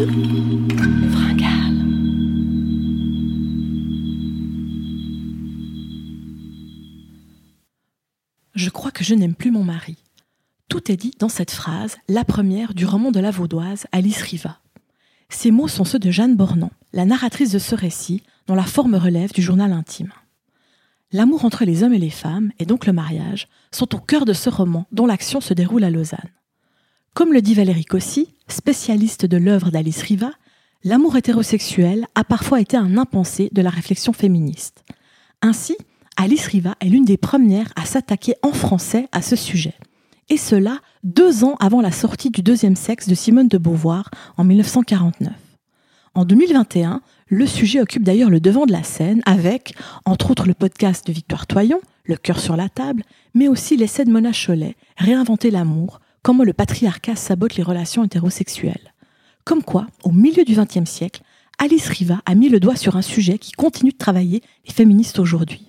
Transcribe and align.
Je 0.00 0.06
crois 8.70 8.90
que 8.90 9.04
je 9.04 9.14
n'aime 9.14 9.34
plus 9.34 9.50
mon 9.50 9.62
mari. 9.62 9.96
Tout 10.68 10.90
est 10.90 10.96
dit 10.96 11.12
dans 11.18 11.28
cette 11.28 11.50
phrase, 11.50 11.98
la 12.08 12.24
première 12.24 12.72
du 12.72 12.86
roman 12.86 13.10
de 13.10 13.20
la 13.20 13.30
Vaudoise 13.30 13.86
Alice 13.92 14.22
Riva. 14.22 14.60
Ces 15.28 15.50
mots 15.50 15.68
sont 15.68 15.84
ceux 15.84 15.98
de 15.98 16.10
Jeanne 16.10 16.36
Bornand, 16.36 16.72
la 16.94 17.04
narratrice 17.04 17.52
de 17.52 17.58
ce 17.58 17.74
récit, 17.74 18.22
dont 18.46 18.54
la 18.54 18.62
forme 18.62 18.94
relève 18.94 19.34
du 19.34 19.42
journal 19.42 19.70
intime. 19.70 20.12
L'amour 21.12 21.44
entre 21.44 21.66
les 21.66 21.82
hommes 21.82 21.92
et 21.92 21.98
les 21.98 22.08
femmes, 22.08 22.52
et 22.58 22.64
donc 22.64 22.86
le 22.86 22.94
mariage, 22.94 23.48
sont 23.70 23.94
au 23.94 23.98
cœur 23.98 24.24
de 24.24 24.32
ce 24.32 24.48
roman 24.48 24.86
dont 24.92 25.06
l'action 25.06 25.42
se 25.42 25.52
déroule 25.52 25.84
à 25.84 25.90
Lausanne. 25.90 26.30
Comme 27.14 27.32
le 27.32 27.42
dit 27.42 27.54
Valérie 27.54 27.84
Cossy, 27.84 28.34
spécialiste 28.46 29.26
de 29.26 29.36
l'œuvre 29.36 29.70
d'Alice 29.70 30.02
Riva, 30.02 30.30
l'amour 30.84 31.16
hétérosexuel 31.16 32.06
a 32.14 32.22
parfois 32.22 32.60
été 32.60 32.76
un 32.76 32.96
impensé 32.96 33.50
de 33.52 33.62
la 33.62 33.70
réflexion 33.70 34.12
féministe. 34.12 34.84
Ainsi, 35.42 35.76
Alice 36.16 36.46
Riva 36.46 36.76
est 36.80 36.88
l'une 36.88 37.04
des 37.04 37.16
premières 37.16 37.72
à 37.74 37.84
s'attaquer 37.84 38.34
en 38.42 38.52
français 38.52 39.08
à 39.10 39.22
ce 39.22 39.34
sujet. 39.34 39.74
Et 40.28 40.36
cela 40.36 40.78
deux 41.02 41.42
ans 41.42 41.56
avant 41.58 41.80
la 41.80 41.90
sortie 41.90 42.30
du 42.30 42.42
deuxième 42.42 42.76
sexe 42.76 43.08
de 43.08 43.14
Simone 43.16 43.48
de 43.48 43.58
Beauvoir 43.58 44.08
en 44.36 44.44
1949. 44.44 45.32
En 46.14 46.24
2021, 46.24 47.02
le 47.26 47.46
sujet 47.46 47.80
occupe 47.80 48.04
d'ailleurs 48.04 48.30
le 48.30 48.40
devant 48.40 48.66
de 48.66 48.72
la 48.72 48.84
scène 48.84 49.22
avec, 49.26 49.74
entre 50.04 50.30
autres, 50.30 50.46
le 50.46 50.54
podcast 50.54 51.06
de 51.06 51.12
Victoire 51.12 51.46
Toyon, 51.48 51.80
Le 52.04 52.16
cœur 52.16 52.38
sur 52.38 52.56
la 52.56 52.68
table, 52.68 53.02
mais 53.34 53.48
aussi 53.48 53.76
l'essai 53.76 54.04
de 54.04 54.10
Mona 54.10 54.30
Cholet, 54.32 54.76
Réinventer 54.96 55.50
l'amour, 55.50 56.00
comment 56.22 56.44
le 56.44 56.52
patriarcat 56.52 57.16
sabote 57.16 57.56
les 57.56 57.62
relations 57.62 58.04
hétérosexuelles. 58.04 58.94
Comme 59.44 59.62
quoi, 59.62 59.86
au 60.04 60.12
milieu 60.12 60.44
du 60.44 60.54
XXe 60.54 60.88
siècle, 60.88 61.22
Alice 61.58 61.88
Riva 61.88 62.22
a 62.26 62.34
mis 62.34 62.48
le 62.48 62.60
doigt 62.60 62.76
sur 62.76 62.96
un 62.96 63.02
sujet 63.02 63.38
qui 63.38 63.52
continue 63.52 63.92
de 63.92 63.98
travailler 63.98 64.42
les 64.66 64.72
féministes 64.72 65.18
aujourd'hui. 65.18 65.66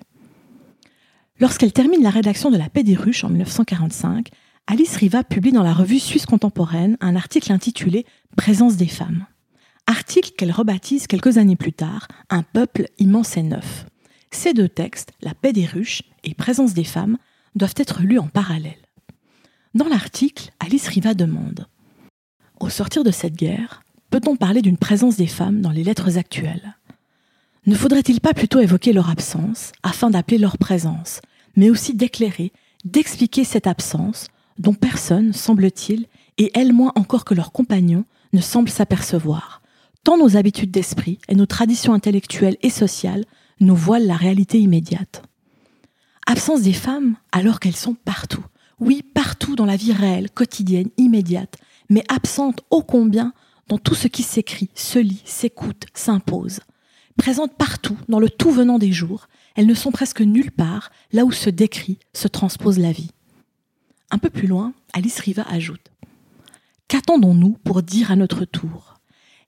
Lorsqu'elle 1.39 1.73
termine 1.73 2.03
la 2.03 2.09
rédaction 2.09 2.52
de 2.52 2.57
La 2.57 2.69
Paix 2.69 2.83
des 2.83 2.95
Ruches 2.95 3.23
en 3.23 3.29
1945, 3.29 4.29
Alice 4.67 4.95
Riva 4.95 5.23
publie 5.23 5.52
dans 5.52 5.63
la 5.63 5.73
revue 5.73 5.99
Suisse 5.99 6.25
contemporaine 6.25 6.97
un 7.02 7.16
article 7.16 7.52
intitulé 7.52 8.05
Présence 8.38 8.77
des 8.77 8.88
femmes 8.88 9.25
article 9.91 10.31
qu'elle 10.38 10.52
rebaptise 10.52 11.07
quelques 11.07 11.38
années 11.38 11.55
plus 11.57 11.73
tard 11.73 12.07
Un 12.29 12.44
peuple 12.44 12.88
immense 12.97 13.38
et 13.38 13.44
neuf. 13.44 13.85
Ces 14.31 14.53
deux 14.53 14.69
textes, 14.69 15.11
La 15.22 15.33
paix 15.33 15.53
des 15.53 15.66
ruches 15.66 16.03
et 16.23 16.33
Présence 16.33 16.73
des 16.73 16.85
femmes, 16.85 17.17
doivent 17.55 17.75
être 17.75 18.02
lus 18.02 18.19
en 18.19 18.27
parallèle. 18.27 18.81
Dans 19.73 19.88
l'article, 19.88 20.52
Alice 20.59 20.89
Riva 20.89 21.14
demande 21.14 21.66
Au 22.59 22.67
sortir 22.67 23.05
de 23.05 23.11
cette 23.11 23.36
guerre, 23.36 23.83
peut-on 24.09 24.36
parler 24.36 24.61
d'une 24.61 24.78
présence 24.78 25.16
des 25.16 25.28
femmes 25.28 25.61
dans 25.61 25.72
les 25.72 25.86
lettres 25.86 26.17
actuelles? 26.17 26.75
Ne 27.66 27.75
faudrait-il 27.75 28.19
pas 28.19 28.33
plutôt 28.33 28.59
évoquer 28.59 28.91
leur 28.91 29.09
absence 29.09 29.72
afin 29.81 30.09
d'appeler 30.09 30.39
leur 30.39 30.58
présence, 30.58 31.22
mais 31.55 31.69
aussi 31.69 31.94
d'éclairer, 31.94 32.52
d'expliquer 32.83 33.45
cette 33.45 33.66
absence 33.66 34.28
dont 34.58 34.73
personne, 34.73 35.31
semble-t-il, 35.31 36.08
et 36.38 36.52
elles 36.53 36.73
moins 36.73 36.91
encore 36.95 37.23
que 37.23 37.33
leurs 37.33 37.53
compagnons, 37.53 38.03
ne 38.33 38.41
semblent 38.41 38.69
s'apercevoir, 38.69 39.61
tant 40.03 40.17
nos 40.17 40.35
habitudes 40.35 40.72
d'esprit 40.72 41.17
et 41.30 41.35
nos 41.35 41.45
traditions 41.45 41.94
intellectuelles 41.94 42.58
et 42.61 42.69
sociales 42.69 43.23
nous 43.61 43.75
voilent 43.75 44.08
la 44.08 44.17
réalité 44.17 44.59
immédiate. 44.59 45.23
Absence 46.28 46.63
des 46.63 46.73
femmes 46.73 47.16
alors 47.31 47.61
qu'elles 47.61 47.75
sont 47.75 47.95
partout. 47.95 48.44
Oui, 48.82 49.04
partout 49.04 49.56
dans 49.56 49.68
la 49.68 49.78
vie 49.78 49.94
réelle, 49.94 50.32
quotidienne, 50.32 50.90
immédiate, 50.97 51.58
mais 51.90 52.03
absentes 52.09 52.62
ô 52.72 52.81
combien 52.81 53.31
dans 53.68 53.78
tout 53.78 53.94
ce 53.94 54.08
qui 54.08 54.24
s'écrit, 54.24 54.72
se 54.74 54.97
lit, 54.97 55.22
s'écoute, 55.24 55.86
s'impose. 55.94 56.62
Présentes 57.16 57.56
partout, 57.56 57.97
dans 58.09 58.20
le 58.20 58.28
tout 58.28 58.50
venant 58.50 58.80
des 58.80 58.91
jours, 58.91 59.28
elles 59.56 59.68
ne 59.68 59.75
sont 59.75 59.91
presque 59.91 60.22
nulle 60.22 60.52
part 60.52 60.91
là 61.14 61.25
où 61.25 61.31
se 61.31 61.52
décrit, 61.52 62.00
se 62.14 62.28
transpose 62.28 62.80
la 62.80 62.91
vie. 62.91 63.12
Un 64.09 64.18
peu 64.18 64.31
plus 64.31 64.47
loin, 64.47 64.74
Alice 64.94 65.20
Riva 65.20 65.44
ajoute 65.47 65.91
Qu'attendons-nous 66.88 67.58
pour 67.64 67.84
dire 67.84 68.12
à 68.12 68.16
notre 68.16 68.46
tour? 68.46 69.00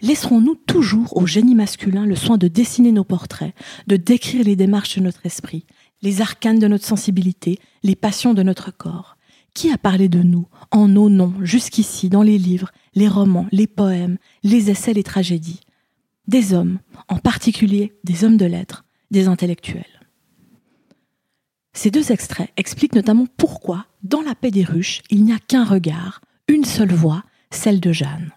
Laisserons-nous 0.01 0.55
toujours 0.55 1.17
au 1.17 1.25
génie 1.25 1.55
masculin 1.55 2.05
le 2.05 2.15
soin 2.15 2.37
de 2.37 2.47
dessiner 2.47 2.91
nos 2.91 3.03
portraits, 3.03 3.55
de 3.87 3.95
décrire 3.95 4.45
les 4.45 4.55
démarches 4.55 4.97
de 4.97 5.01
notre 5.01 5.25
esprit, 5.25 5.65
les 6.03 6.21
arcanes 6.21 6.59
de 6.59 6.67
notre 6.67 6.85
sensibilité, 6.85 7.57
les 7.81 7.95
passions 7.95 8.35
de 8.35 8.43
notre 8.43 8.69
corps? 8.69 9.17
Qui 9.53 9.71
a 9.71 9.77
parlé 9.77 10.09
de 10.09 10.23
nous, 10.23 10.47
en 10.71 10.87
nos 10.87 11.09
noms, 11.09 11.33
jusqu'ici, 11.41 12.09
dans 12.09 12.23
les 12.23 12.39
livres, 12.39 12.71
les 12.95 13.07
romans, 13.07 13.47
les 13.51 13.67
poèmes, 13.67 14.17
les 14.43 14.71
essais, 14.71 14.93
les 14.93 15.03
tragédies? 15.03 15.61
Des 16.27 16.53
hommes, 16.53 16.79
en 17.07 17.17
particulier 17.17 17.93
des 18.03 18.23
hommes 18.23 18.37
de 18.37 18.45
lettres, 18.45 18.83
des 19.11 19.27
intellectuels. 19.27 19.85
Ces 21.73 21.91
deux 21.91 22.11
extraits 22.11 22.51
expliquent 22.57 22.95
notamment 22.95 23.27
pourquoi, 23.37 23.85
dans 24.03 24.21
La 24.21 24.35
paix 24.35 24.51
des 24.51 24.63
ruches, 24.63 25.01
il 25.09 25.23
n'y 25.23 25.33
a 25.33 25.39
qu'un 25.39 25.65
regard, 25.65 26.21
une 26.47 26.65
seule 26.65 26.93
voix, 26.93 27.23
celle 27.51 27.79
de 27.79 27.91
Jeanne. 27.91 28.31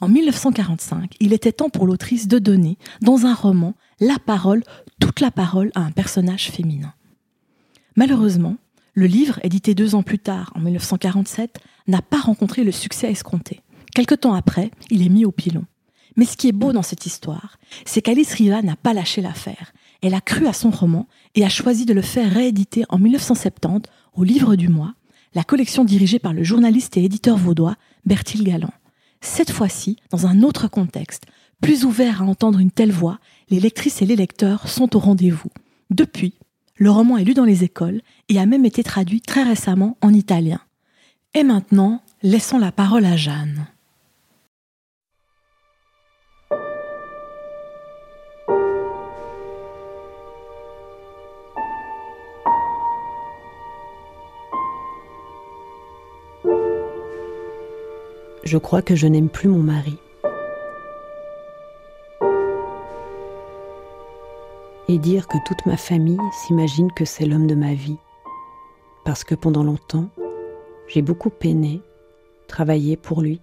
En 0.00 0.08
1945, 0.08 1.14
il 1.20 1.32
était 1.32 1.52
temps 1.52 1.70
pour 1.70 1.86
l'autrice 1.86 2.28
de 2.28 2.38
donner, 2.38 2.78
dans 3.00 3.26
un 3.26 3.34
roman, 3.34 3.74
la 4.00 4.18
parole, 4.18 4.62
toute 5.00 5.20
la 5.20 5.30
parole 5.30 5.70
à 5.74 5.80
un 5.80 5.90
personnage 5.90 6.50
féminin. 6.50 6.94
Malheureusement, 7.96 8.56
le 8.98 9.06
livre, 9.06 9.38
édité 9.44 9.76
deux 9.76 9.94
ans 9.94 10.02
plus 10.02 10.18
tard, 10.18 10.50
en 10.56 10.60
1947, 10.60 11.60
n'a 11.86 12.02
pas 12.02 12.18
rencontré 12.18 12.64
le 12.64 12.72
succès 12.72 13.08
escompté. 13.08 13.60
Quelque 13.94 14.16
temps 14.16 14.34
après, 14.34 14.72
il 14.90 15.06
est 15.06 15.08
mis 15.08 15.24
au 15.24 15.30
pilon. 15.30 15.64
Mais 16.16 16.24
ce 16.24 16.36
qui 16.36 16.48
est 16.48 16.52
beau 16.52 16.72
dans 16.72 16.82
cette 16.82 17.06
histoire, 17.06 17.58
c'est 17.84 18.02
qu'Alice 18.02 18.34
Riva 18.34 18.60
n'a 18.60 18.74
pas 18.74 18.92
lâché 18.92 19.22
l'affaire. 19.22 19.72
Elle 20.02 20.14
a 20.14 20.20
cru 20.20 20.48
à 20.48 20.52
son 20.52 20.70
roman 20.70 21.06
et 21.36 21.44
a 21.44 21.48
choisi 21.48 21.86
de 21.86 21.94
le 21.94 22.02
faire 22.02 22.32
rééditer 22.32 22.84
en 22.88 22.98
1970 22.98 23.88
au 24.14 24.24
Livre 24.24 24.56
du 24.56 24.68
Mois, 24.68 24.94
la 25.32 25.44
collection 25.44 25.84
dirigée 25.84 26.18
par 26.18 26.32
le 26.32 26.42
journaliste 26.42 26.96
et 26.96 27.04
éditeur 27.04 27.36
vaudois 27.36 27.76
Bertil 28.04 28.42
Galland. 28.42 28.74
Cette 29.20 29.52
fois-ci, 29.52 29.96
dans 30.10 30.26
un 30.26 30.42
autre 30.42 30.66
contexte, 30.66 31.22
plus 31.60 31.84
ouvert 31.84 32.22
à 32.22 32.24
entendre 32.24 32.58
une 32.58 32.72
telle 32.72 32.92
voix, 32.92 33.20
les 33.48 33.60
lectrices 33.60 34.02
et 34.02 34.06
les 34.06 34.16
lecteurs 34.16 34.66
sont 34.66 34.96
au 34.96 34.98
rendez-vous. 34.98 35.50
Depuis, 35.90 36.34
le 36.78 36.90
roman 36.90 37.18
est 37.18 37.24
lu 37.24 37.34
dans 37.34 37.44
les 37.44 37.64
écoles 37.64 38.00
et 38.28 38.38
a 38.38 38.46
même 38.46 38.64
été 38.64 38.82
traduit 38.82 39.20
très 39.20 39.42
récemment 39.42 39.96
en 40.00 40.14
italien. 40.14 40.60
Et 41.34 41.42
maintenant, 41.42 42.00
laissons 42.22 42.58
la 42.58 42.72
parole 42.72 43.04
à 43.04 43.16
Jeanne. 43.16 43.66
je 58.48 58.56
crois 58.56 58.82
que 58.82 58.96
je 58.96 59.06
n'aime 59.06 59.28
plus 59.28 59.48
mon 59.48 59.62
mari. 59.62 59.98
Et 64.90 64.98
dire 64.98 65.28
que 65.28 65.36
toute 65.44 65.66
ma 65.66 65.76
famille 65.76 66.18
s'imagine 66.32 66.90
que 66.90 67.04
c'est 67.04 67.26
l'homme 67.26 67.46
de 67.46 67.54
ma 67.54 67.74
vie. 67.74 67.98
Parce 69.04 69.22
que 69.22 69.34
pendant 69.34 69.62
longtemps, 69.62 70.08
j'ai 70.86 71.02
beaucoup 71.02 71.28
peiné, 71.28 71.82
travaillé 72.46 72.96
pour 72.96 73.20
lui, 73.20 73.42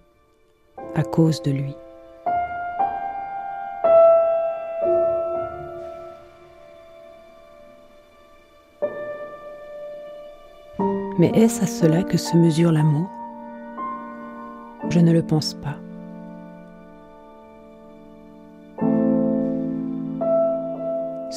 à 0.96 1.04
cause 1.04 1.40
de 1.42 1.52
lui. 1.52 1.74
Mais 11.18 11.30
est-ce 11.34 11.62
à 11.62 11.66
cela 11.66 12.02
que 12.02 12.18
se 12.18 12.36
mesure 12.36 12.72
l'amour? 12.72 13.08
Je 14.90 14.98
ne 14.98 15.12
le 15.12 15.22
pense 15.22 15.54
pas. 15.54 15.76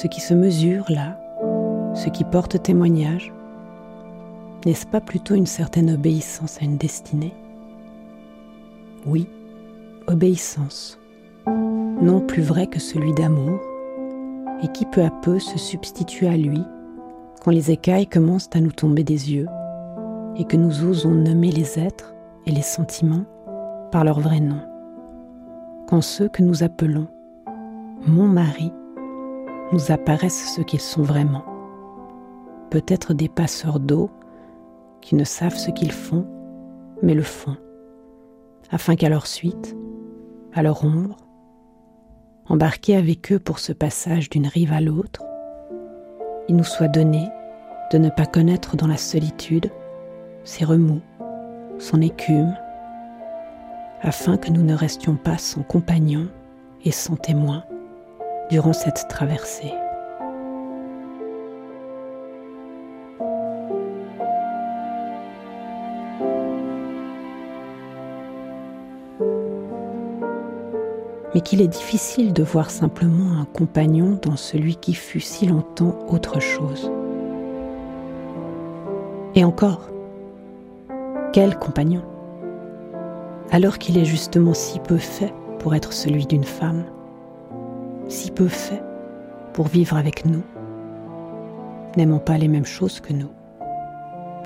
Ce 0.01 0.07
qui 0.07 0.21
se 0.21 0.33
mesure 0.33 0.85
là, 0.87 1.19
ce 1.93 2.07
qui 2.07 2.23
porte 2.23 2.63
témoignage, 2.63 3.33
n'est-ce 4.65 4.87
pas 4.87 5.01
plutôt 5.01 5.35
une 5.35 5.45
certaine 5.45 5.91
obéissance 5.91 6.57
à 6.61 6.63
une 6.63 6.77
destinée? 6.77 7.33
Oui, 9.05 9.27
obéissance, 10.07 10.97
non 11.45 12.21
plus 12.21 12.41
vrai 12.41 12.67
que 12.67 12.79
celui 12.79 13.11
d'amour, 13.11 13.59
et 14.63 14.69
qui 14.69 14.85
peu 14.85 15.03
à 15.03 15.09
peu 15.09 15.37
se 15.37 15.59
substitue 15.59 16.27
à 16.27 16.37
lui 16.37 16.63
quand 17.43 17.51
les 17.51 17.69
écailles 17.69 18.07
commencent 18.07 18.49
à 18.53 18.61
nous 18.61 18.71
tomber 18.71 19.03
des 19.03 19.33
yeux 19.33 19.47
et 20.37 20.45
que 20.45 20.55
nous 20.55 20.85
osons 20.85 21.11
nommer 21.11 21.51
les 21.51 21.77
êtres 21.77 22.15
et 22.45 22.51
les 22.51 22.61
sentiments 22.61 23.25
par 23.91 24.05
leur 24.05 24.21
vrai 24.21 24.39
nom, 24.39 24.61
quand 25.89 25.99
ceux 25.99 26.29
que 26.29 26.41
nous 26.41 26.63
appelons 26.63 27.07
mon 28.07 28.29
mari 28.29 28.71
nous 29.71 29.91
apparaissent 29.91 30.55
ce 30.55 30.61
qu'ils 30.61 30.79
sont 30.79 31.01
vraiment, 31.01 31.45
peut-être 32.71 33.13
des 33.13 33.29
passeurs 33.29 33.79
d'eau 33.79 34.09
qui 35.01 35.15
ne 35.15 35.23
savent 35.23 35.57
ce 35.57 35.71
qu'ils 35.71 35.91
font, 35.91 36.25
mais 37.01 37.13
le 37.13 37.23
font, 37.23 37.55
afin 38.71 38.95
qu'à 38.95 39.09
leur 39.09 39.27
suite, 39.27 39.75
à 40.53 40.63
leur 40.63 40.83
ombre, 40.83 41.17
embarqués 42.47 42.95
avec 42.95 43.31
eux 43.31 43.39
pour 43.39 43.59
ce 43.59 43.73
passage 43.73 44.29
d'une 44.29 44.47
rive 44.47 44.73
à 44.73 44.81
l'autre, 44.81 45.23
il 46.47 46.55
nous 46.55 46.63
soit 46.63 46.87
donné 46.87 47.27
de 47.91 47.97
ne 47.97 48.09
pas 48.09 48.25
connaître 48.25 48.75
dans 48.75 48.87
la 48.87 48.97
solitude 48.97 49.71
ses 50.43 50.65
remous, 50.65 51.01
son 51.77 52.01
écume, 52.01 52.55
afin 54.01 54.37
que 54.37 54.51
nous 54.51 54.63
ne 54.63 54.73
restions 54.73 55.15
pas 55.15 55.37
sans 55.37 55.61
compagnon 55.61 56.27
et 56.85 56.91
sans 56.91 57.15
témoin 57.15 57.63
durant 58.49 58.73
cette 58.73 59.07
traversée. 59.07 59.73
mais 71.33 71.41
qu'il 71.41 71.61
est 71.61 71.67
difficile 71.67 72.33
de 72.33 72.43
voir 72.43 72.69
simplement 72.69 73.39
un 73.39 73.45
compagnon 73.45 74.19
dans 74.21 74.35
celui 74.35 74.75
qui 74.75 74.93
fut 74.93 75.19
si 75.19 75.45
longtemps 75.45 75.95
autre 76.07 76.39
chose. 76.39 76.91
Et 79.35 79.43
encore, 79.43 79.89
quel 81.31 81.57
compagnon 81.57 82.01
Alors 83.51 83.77
qu'il 83.77 83.97
est 83.97 84.05
justement 84.05 84.53
si 84.53 84.79
peu 84.79 84.97
fait 84.97 85.33
pour 85.59 85.75
être 85.75 85.93
celui 85.93 86.25
d'une 86.25 86.43
femme, 86.43 86.83
si 88.09 88.31
peu 88.31 88.47
fait 88.47 88.83
pour 89.53 89.67
vivre 89.67 89.95
avec 89.95 90.25
nous, 90.25 90.41
n'aimant 91.95 92.19
pas 92.19 92.37
les 92.37 92.47
mêmes 92.47 92.65
choses 92.65 92.99
que 92.99 93.13
nous, 93.13 93.29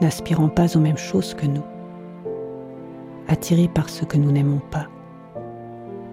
n'aspirant 0.02 0.50
pas 0.50 0.78
aux 0.78 0.80
mêmes 0.80 0.98
choses 0.98 1.34
que 1.34 1.46
nous, 1.46 1.66
attiré 3.28 3.68
par 3.68 3.90
ce 3.90 4.06
que 4.06 4.18
nous 4.18 4.32
n'aimons 4.32 4.62
pas 4.70 4.88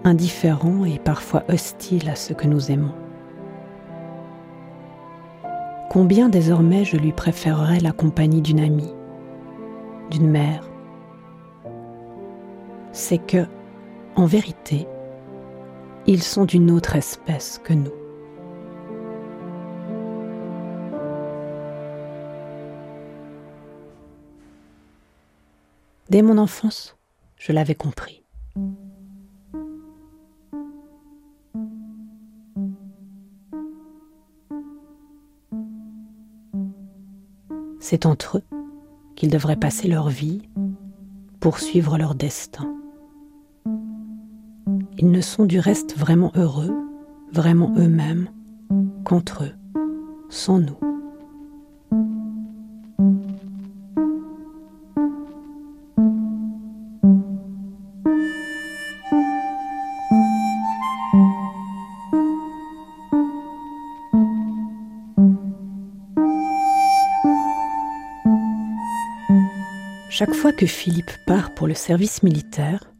indifférent 0.03 0.83
et 0.85 0.97
parfois 0.97 1.43
hostile 1.47 2.09
à 2.09 2.15
ce 2.15 2.33
que 2.33 2.47
nous 2.47 2.71
aimons. 2.71 2.93
Combien 5.89 6.29
désormais 6.29 6.85
je 6.85 6.97
lui 6.97 7.11
préférerais 7.11 7.79
la 7.79 7.91
compagnie 7.91 8.41
d'une 8.41 8.61
amie, 8.61 8.93
d'une 10.09 10.29
mère 10.29 10.67
C'est 12.93 13.19
que, 13.19 13.45
en 14.15 14.25
vérité, 14.25 14.87
ils 16.11 16.23
sont 16.23 16.43
d'une 16.43 16.71
autre 16.71 16.97
espèce 16.97 17.57
que 17.63 17.71
nous. 17.71 17.93
Dès 26.09 26.21
mon 26.21 26.37
enfance, 26.37 26.97
je 27.37 27.53
l'avais 27.53 27.75
compris. 27.75 28.25
C'est 37.79 38.05
entre 38.05 38.39
eux 38.39 38.43
qu'ils 39.15 39.29
devraient 39.29 39.55
passer 39.55 39.87
leur 39.87 40.09
vie, 40.09 40.41
poursuivre 41.39 41.97
leur 41.97 42.15
destin. 42.15 42.80
Ils 45.01 45.09
ne 45.09 45.21
sont 45.21 45.45
du 45.45 45.57
reste 45.57 45.97
vraiment 45.97 46.31
heureux, 46.35 46.71
vraiment 47.31 47.73
eux-mêmes, 47.75 48.29
qu'entre 49.03 49.45
eux, 49.45 49.51
sans 50.29 50.59
nous. 50.59 50.77
Chaque 70.11 70.35
fois 70.35 70.51
que 70.53 70.67
Philippe 70.67 71.09
part 71.25 71.55
pour 71.55 71.65
le 71.65 71.73
service 71.73 72.21
militaire, 72.21 72.90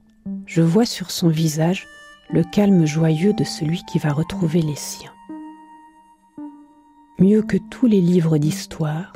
je 0.54 0.62
vois 0.62 0.86
sur 0.86 1.12
son 1.12 1.30
visage 1.30 1.88
le 2.30 2.44
calme 2.44 2.86
joyeux 2.86 3.32
de 3.32 3.46
celui 3.46 3.84
qui 3.86 4.00
va 4.00 4.12
retrouver 4.12 4.62
les 4.62 4.76
siens. 4.76 5.14
Mieux 7.20 7.42
que 7.42 7.56
tous 7.56 7.88
les 7.88 8.02
livres 8.02 8.38
d'histoire, 8.38 9.14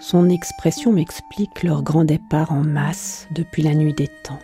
son 0.00 0.28
expression 0.28 0.90
m'explique 0.92 1.62
leur 1.62 1.84
grand 1.84 2.04
départ 2.04 2.50
en 2.50 2.64
masse 2.64 3.28
depuis 3.30 3.62
la 3.62 3.74
nuit 3.74 3.94
des 3.94 4.08
temps. 4.24 4.40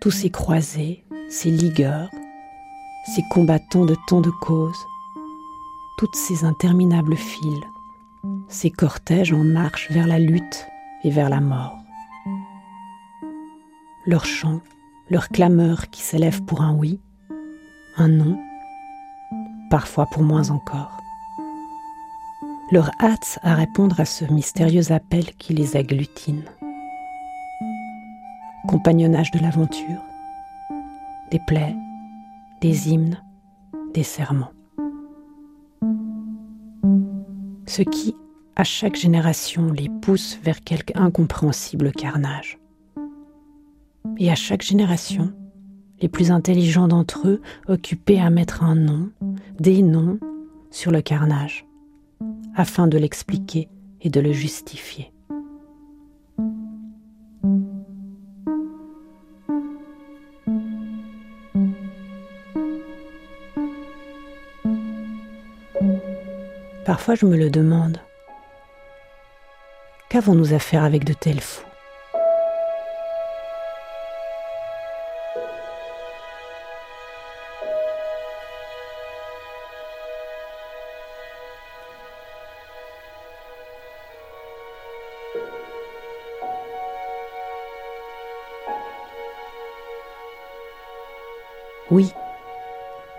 Tous 0.00 0.10
ces 0.10 0.30
croisés, 0.30 1.04
ces 1.28 1.50
ligueurs, 1.50 2.10
ces 3.14 3.22
combattants 3.30 3.84
de 3.84 3.96
tant 4.06 4.22
de 4.22 4.30
causes, 4.30 4.86
toutes 5.98 6.16
ces 6.16 6.46
interminables 6.46 7.16
files, 7.16 7.64
ces 8.48 8.70
cortèges 8.70 9.34
en 9.34 9.44
marche 9.44 9.90
vers 9.90 10.06
la 10.06 10.18
lutte 10.18 10.66
et 11.04 11.10
vers 11.10 11.28
la 11.28 11.42
mort. 11.42 11.77
Leurs 14.08 14.24
chants, 14.24 14.62
leurs 15.10 15.28
clameurs 15.28 15.90
qui 15.90 16.00
s'élèvent 16.00 16.42
pour 16.44 16.62
un 16.62 16.72
oui, 16.72 16.98
un 17.98 18.08
non, 18.08 18.38
parfois 19.68 20.06
pour 20.06 20.22
moins 20.22 20.48
encore. 20.48 20.96
Leur 22.72 22.90
hâte 23.02 23.38
à 23.42 23.54
répondre 23.54 24.00
à 24.00 24.06
ce 24.06 24.24
mystérieux 24.32 24.92
appel 24.92 25.34
qui 25.34 25.52
les 25.52 25.76
agglutine. 25.76 26.44
Compagnonnage 28.66 29.30
de 29.30 29.40
l'aventure, 29.40 30.02
des 31.30 31.40
plaies, 31.46 31.76
des 32.62 32.88
hymnes, 32.88 33.22
des 33.92 34.04
serments. 34.04 34.52
Ce 37.66 37.82
qui, 37.82 38.16
à 38.56 38.64
chaque 38.64 38.96
génération 38.96 39.70
les 39.70 39.90
pousse 40.00 40.38
vers 40.42 40.64
quelque 40.64 40.96
incompréhensible 40.96 41.92
carnage. 41.92 42.58
Et 44.16 44.30
à 44.30 44.34
chaque 44.34 44.62
génération, 44.62 45.32
les 46.00 46.08
plus 46.08 46.30
intelligents 46.30 46.88
d'entre 46.88 47.28
eux 47.28 47.42
occupés 47.68 48.20
à 48.20 48.30
mettre 48.30 48.62
un 48.62 48.74
nom, 48.74 49.10
des 49.58 49.82
noms, 49.82 50.18
sur 50.70 50.90
le 50.90 51.00
carnage, 51.00 51.66
afin 52.54 52.86
de 52.86 52.98
l'expliquer 52.98 53.68
et 54.00 54.10
de 54.10 54.20
le 54.20 54.32
justifier. 54.32 55.12
Parfois 66.84 67.14
je 67.14 67.26
me 67.26 67.36
le 67.36 67.50
demande. 67.50 67.98
Qu'avons-nous 70.08 70.54
à 70.54 70.58
faire 70.58 70.84
avec 70.84 71.04
de 71.04 71.12
tels 71.12 71.40
fous? 71.40 71.67
Oui, 91.98 92.12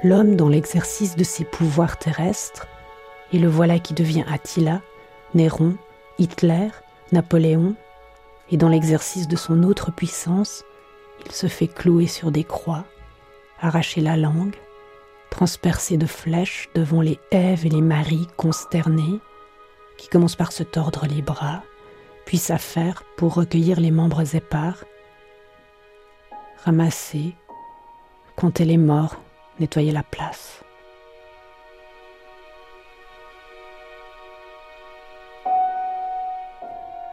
l'homme 0.05 0.38
dans 0.38 0.48
l'exercice 0.48 1.17
de 1.17 1.25
ses 1.25 1.43
pouvoirs 1.43 2.00
terrestres, 2.00 2.65
et 3.33 3.38
le 3.38 3.50
voilà 3.50 3.77
qui 3.77 3.93
devient 3.93 4.24
Attila, 4.31 4.81
Néron, 5.33 5.75
Hitler, 6.17 6.69
Napoléon, 7.12 7.75
et 8.50 8.55
dans 8.55 8.69
l'exercice 8.69 9.27
de 9.27 9.36
son 9.36 9.63
autre 9.63 9.91
puissance, 9.91 10.63
il 11.25 11.33
se 11.33 11.48
fait 11.48 11.67
clouer 11.67 12.07
sur 12.07 12.31
des 12.31 12.45
croix, 12.45 12.86
arracher 13.59 14.00
la 14.00 14.15
langue, 14.15 14.55
transpercer 15.29 15.98
de 15.98 16.05
flèches 16.05 16.69
devant 16.74 17.01
les 17.01 17.19
Èves 17.31 17.65
et 17.65 17.69
les 17.69 17.81
Maries 17.81 18.29
consternés, 18.38 19.19
qui 19.98 20.07
commencent 20.07 20.38
par 20.38 20.53
se 20.53 20.63
tordre 20.63 21.05
les 21.05 21.21
bras, 21.21 21.63
puis 22.25 22.38
s'affaire 22.38 23.03
pour 23.17 23.33
recueillir 23.33 23.81
les 23.81 23.91
membres 23.91 24.38
épars, 24.38 24.86
ramasser, 26.63 27.36
compter 28.39 28.63
les 28.63 28.77
morts, 28.77 29.17
nettoyer 29.60 29.91
la 29.91 30.01
place. 30.01 30.63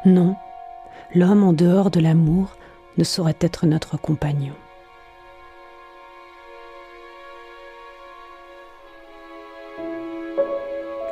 Non, 0.05 0.37
l'homme 1.17 1.43
en 1.43 1.53
dehors 1.53 1.91
de 1.91 1.99
l'amour 1.99 2.57
ne 2.97 3.03
saurait 3.03 3.35
être 3.41 3.67
notre 3.67 3.97
compagnon. 3.97 4.55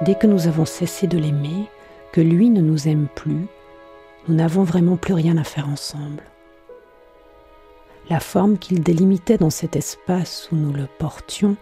Dès 0.03 0.15
que 0.15 0.29
nous 0.29 0.47
avons 0.47 0.65
cessé 0.65 1.09
de 1.09 1.19
l'aimer, 1.19 1.69
que 2.13 2.21
lui 2.21 2.51
ne 2.51 2.61
nous 2.61 2.87
aime 2.87 3.09
plus, 3.17 3.49
nous 4.29 4.37
n'avons 4.37 4.63
vraiment 4.63 4.97
plus 4.97 5.15
rien 5.15 5.37
à 5.39 5.45
faire 5.45 5.69
ensemble. 5.69 6.23
La 8.11 8.21
forme 8.21 8.59
qu'il 8.59 8.83
délimitait 8.83 9.39
dans 9.39 9.51
cet 9.51 9.77
espace 9.77 10.49
où 10.53 10.57
nous 10.57 10.73
le 10.73 10.87
portions, 10.99 11.57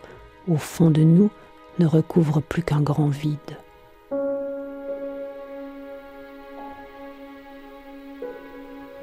au 0.48 0.56
fond 0.56 0.90
de 0.90 1.02
nous, 1.02 1.30
ne 1.78 1.86
recouvre 1.86 2.42
plus 2.42 2.62
qu'un 2.62 2.80
grand 2.80 3.08
vide. 3.08 3.38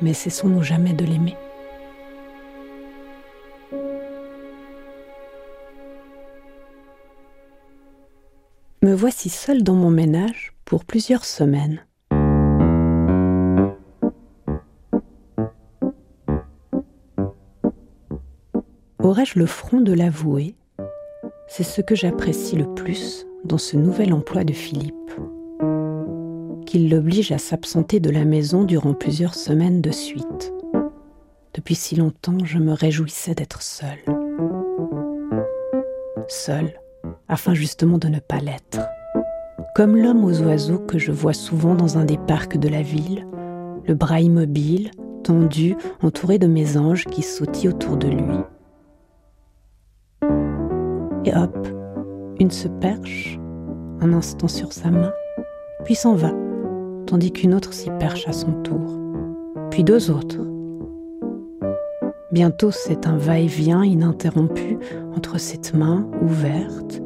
Mais 0.02 0.14
cessons-nous 0.14 0.64
jamais 0.64 0.94
de 0.94 1.06
l'aimer 1.06 1.36
Me 8.82 8.94
voici 8.94 9.30
seule 9.30 9.64
dans 9.64 9.74
mon 9.74 9.92
ménage 9.92 10.54
pour 10.64 10.86
plusieurs 10.86 11.26
semaines. 11.26 11.86
Aurais-je 19.10 19.40
le 19.40 19.48
front 19.48 19.82
de 19.82 19.92
l'avouer? 19.92 20.54
C'est 21.48 21.64
ce 21.64 21.82
que 21.82 21.96
j'apprécie 21.96 22.56
le 22.56 22.76
plus 22.76 23.26
dans 23.44 23.58
ce 23.58 23.76
nouvel 23.76 24.14
emploi 24.14 24.44
de 24.44 24.54
Philippe, 24.54 24.94
qu'il 26.68 26.92
l'oblige 26.92 27.32
à 27.32 27.40
s'absenter 27.40 28.00
de 28.00 28.12
la 28.12 28.24
maison 28.24 28.66
durant 28.66 28.94
plusieurs 28.94 29.34
semaines 29.34 29.82
de 29.82 29.90
suite. 29.90 30.54
Depuis 31.56 31.74
si 31.74 31.96
longtemps, 31.96 32.38
je 32.46 32.60
me 32.60 32.72
réjouissais 32.72 33.34
d'être 33.34 33.64
seule. 33.64 33.98
Seule 36.28 36.80
afin 37.28 37.56
justement 37.56 37.98
de 37.98 38.10
ne 38.10 38.20
pas 38.20 38.38
l'être. 38.38 38.88
Comme 39.74 39.98
l'homme 39.98 40.24
aux 40.24 40.40
oiseaux 40.44 40.78
que 40.78 41.00
je 41.00 41.12
vois 41.12 41.34
souvent 41.34 41.74
dans 41.74 41.98
un 41.98 42.06
des 42.06 42.20
parcs 42.20 42.60
de 42.60 42.70
la 42.70 42.84
ville, 42.84 43.26
le 43.88 43.96
bras 43.96 44.22
immobile, 44.22 44.92
tendu, 45.24 45.76
entouré 46.04 46.38
de 46.38 46.46
mes 46.46 46.78
anges 46.78 47.06
qui 47.06 47.24
sautillent 47.24 47.70
autour 47.70 47.98
de 47.98 48.08
lui. 48.08 48.38
Et 51.26 51.36
hop, 51.36 51.68
une 52.40 52.52
se 52.52 52.68
perche, 52.68 53.40
un 54.02 54.14
instant 54.14 54.48
sur 54.48 54.72
sa 54.72 54.90
main, 54.90 55.12
puis 55.84 55.96
s'en 55.96 56.16
va, 56.16 56.32
tandis 57.06 57.32
qu'une 57.32 57.54
autre 57.54 57.74
s'y 57.74 57.90
perche 58.00 58.28
à 58.28 58.34
son 58.34 58.52
tour, 58.64 59.00
puis 59.70 59.84
deux 59.84 60.12
autres. 60.12 60.40
Bientôt 62.32 62.72
c'est 62.72 63.08
un 63.08 63.18
va-et-vient 63.18 63.84
ininterrompu 63.84 64.78
entre 65.18 65.40
cette 65.40 65.74
main 65.74 66.08
ouverte 66.22 67.02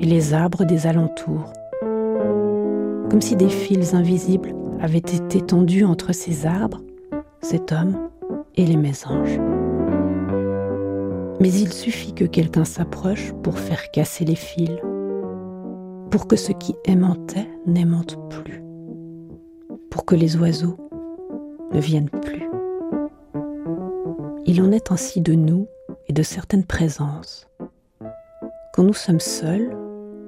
et 0.00 0.06
les 0.06 0.34
arbres 0.34 0.64
des 0.64 0.86
alentours, 0.86 1.52
comme 3.10 3.20
si 3.20 3.36
des 3.36 3.48
fils 3.48 3.94
invisibles 3.94 4.54
avaient 4.80 4.98
été 4.98 5.40
tendus 5.40 5.84
entre 5.84 6.12
ces 6.12 6.46
arbres, 6.46 6.80
cet 7.40 7.70
homme 7.70 8.08
et 8.56 8.66
les 8.66 8.76
mésanges. 8.76 9.38
Mais 11.42 11.52
il 11.54 11.72
suffit 11.72 12.12
que 12.12 12.24
quelqu'un 12.24 12.64
s'approche 12.64 13.32
pour 13.42 13.58
faire 13.58 13.90
casser 13.90 14.24
les 14.24 14.36
fils, 14.36 14.70
pour 16.08 16.28
que 16.28 16.36
ce 16.36 16.52
qui 16.52 16.76
aimantait 16.84 17.50
n'aimante 17.66 18.16
plus, 18.30 18.62
pour 19.90 20.04
que 20.04 20.14
les 20.14 20.36
oiseaux 20.36 20.76
ne 21.72 21.80
viennent 21.80 22.10
plus. 22.10 22.48
Il 24.46 24.62
en 24.62 24.70
est 24.70 24.92
ainsi 24.92 25.20
de 25.20 25.32
nous 25.32 25.66
et 26.06 26.12
de 26.12 26.22
certaines 26.22 26.62
présences. 26.62 27.48
Quand 28.72 28.84
nous 28.84 28.94
sommes 28.94 29.18
seuls, 29.18 29.76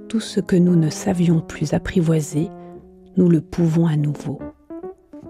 tout 0.08 0.18
ce 0.18 0.40
que 0.40 0.56
nous 0.56 0.74
ne 0.74 0.90
savions 0.90 1.40
plus 1.40 1.74
apprivoiser, 1.74 2.48
nous 3.16 3.28
le 3.28 3.40
pouvons 3.40 3.86
à 3.86 3.94
nouveau. 3.94 4.40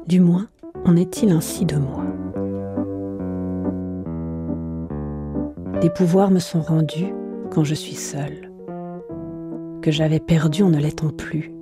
Du 0.07 0.21
moins, 0.21 0.49
en 0.87 0.97
est-il 0.97 1.31
ainsi 1.31 1.67
de 1.67 1.77
moi 1.77 2.07
Des 5.81 5.91
pouvoirs 5.91 6.31
me 6.31 6.39
sont 6.39 6.63
rendus 6.63 7.13
quand 7.51 7.65
je 7.65 7.75
suis 7.75 7.95
seule, 7.95 8.51
que 9.83 9.91
j'avais 9.91 10.21
perdu 10.21 10.63
en 10.63 10.71
ne 10.71 10.79
l'étant 10.79 11.11
plus. 11.11 11.53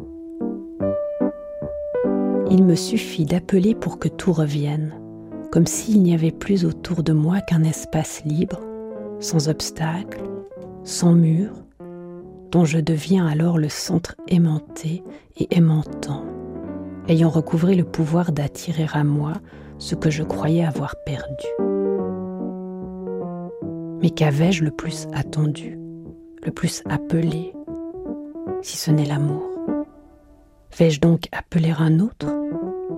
Il 2.50 2.64
me 2.64 2.74
suffit 2.74 3.24
d'appeler 3.24 3.74
pour 3.74 3.98
que 3.98 4.08
tout 4.08 4.32
revienne, 4.32 4.94
comme 5.50 5.66
s'il 5.66 6.02
n'y 6.02 6.14
avait 6.14 6.30
plus 6.30 6.64
autour 6.64 7.02
de 7.02 7.12
moi 7.12 7.40
qu'un 7.40 7.64
espace 7.64 8.22
libre, 8.24 8.60
sans 9.20 9.48
obstacle, 9.48 10.22
sans 10.84 11.12
mur, 11.12 11.50
dont 12.50 12.64
je 12.64 12.78
deviens 12.78 13.26
alors 13.26 13.58
le 13.58 13.68
centre 13.68 14.14
aimanté 14.28 15.02
et 15.38 15.48
aimantant, 15.56 16.24
ayant 17.08 17.30
recouvré 17.30 17.74
le 17.74 17.84
pouvoir 17.84 18.32
d'attirer 18.32 18.86
à 18.92 19.04
moi 19.04 19.32
ce 19.78 19.94
que 19.94 20.10
je 20.10 20.22
croyais 20.22 20.64
avoir 20.64 20.94
perdu. 21.04 21.71
Mais 24.02 24.10
qu'avais-je 24.10 24.64
le 24.64 24.70
plus 24.70 25.06
attendu, 25.12 25.78
le 26.44 26.50
plus 26.50 26.82
appelé, 26.88 27.54
si 28.60 28.76
ce 28.76 28.90
n'est 28.90 29.06
l'amour? 29.06 29.48
Vais-je 30.76 31.00
donc 31.00 31.28
appeler 31.32 31.72
un 31.78 32.00
autre, 32.00 32.26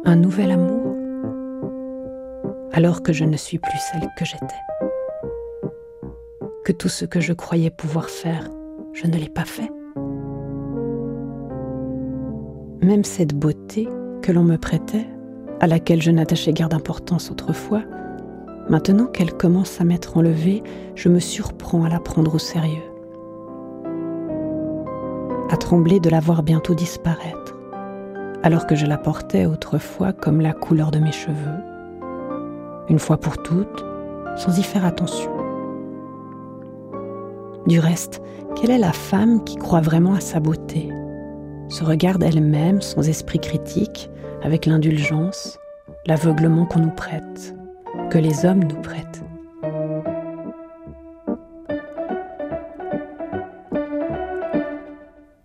un 0.05 0.17
nouvel 0.17 0.51
amour, 0.51 0.97
alors 2.73 3.03
que 3.03 3.13
je 3.13 3.25
ne 3.25 3.37
suis 3.37 3.59
plus 3.59 3.79
celle 3.79 4.09
que 4.17 4.25
j'étais? 4.25 4.47
Que 6.65 6.73
tout 6.73 6.89
ce 6.89 7.05
que 7.05 7.21
je 7.21 7.33
croyais 7.33 7.71
pouvoir 7.71 8.09
faire 8.09 8.49
je 8.95 9.07
ne 9.07 9.17
l'ai 9.17 9.29
pas 9.29 9.45
fait. 9.45 9.71
Même 12.81 13.05
cette 13.05 13.35
beauté 13.35 13.89
que 14.23 14.33
l'on 14.33 14.45
me 14.45 14.57
prêtait, 14.57 15.07
à 15.61 15.67
laquelle 15.67 16.01
je 16.01 16.11
n'attachais 16.11 16.53
guère 16.53 16.69
d'importance 16.69 17.31
autrefois, 17.31 17.83
maintenant 18.69 19.07
qu'elle 19.07 19.35
commence 19.35 19.81
à 19.81 19.85
m'être 19.85 20.17
enlevée, 20.17 20.63
je 20.95 21.09
me 21.09 21.21
surprends 21.21 21.85
à 21.85 21.89
la 21.89 22.01
prendre 22.01 22.35
au 22.35 22.39
sérieux, 22.39 22.83
à 25.51 25.57
trembler 25.57 26.01
de 26.01 26.11
la 26.11 26.21
voir 26.21 26.43
bientôt 26.43 26.75
disparaître, 26.75 27.57
alors 28.43 28.67
que 28.67 28.75
je 28.75 28.87
la 28.87 28.99
portais 28.99 29.47
autrefois 29.47 30.13
comme 30.13 30.41
la 30.41 30.53
couleur 30.53 30.91
de 30.91 30.99
mes 30.99 31.13
cheveux, 31.13 31.61
une 32.89 32.99
fois 32.99 33.19
pour 33.19 33.39
toutes, 33.39 33.85
sans 34.37 34.59
y 34.59 34.63
faire 34.63 34.85
attention. 34.85 35.31
Du 37.67 37.81
reste, 37.81 38.21
quelle 38.57 38.71
est 38.71 38.79
la 38.79 38.93
femme 38.93 39.43
qui 39.45 39.57
croit 39.57 39.81
vraiment 39.81 40.15
à 40.15 40.21
sa 40.21 40.41
beauté? 40.41 40.91
Se 41.69 41.83
regarde 41.83 42.23
elle-même 42.23 42.83
sans 42.83 43.09
esprit 43.09 43.39
critique, 43.39 44.11
avec 44.43 44.67
l'indulgence, 44.67 45.59
l'aveuglement 46.07 46.67
qu'on 46.67 46.81
nous 46.81 46.91
prête, 46.91 47.55
que 48.11 48.19
les 48.19 48.45
hommes 48.45 48.65
nous 48.65 48.81
prêtent. 48.81 49.23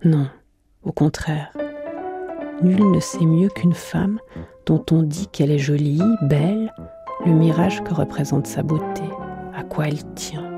Non, 0.03 0.27
au 0.83 0.91
contraire. 0.91 1.51
Nul 2.61 2.91
ne 2.91 2.99
sait 2.99 3.25
mieux 3.25 3.49
qu'une 3.49 3.73
femme 3.73 4.19
dont 4.65 4.83
on 4.91 5.03
dit 5.03 5.27
qu'elle 5.27 5.51
est 5.51 5.59
jolie, 5.59 6.01
belle, 6.23 6.73
le 7.25 7.31
mirage 7.31 7.83
que 7.83 7.93
représente 7.93 8.47
sa 8.47 8.63
beauté, 8.63 9.03
à 9.55 9.63
quoi 9.63 9.87
elle 9.87 10.03
tient. 10.15 10.49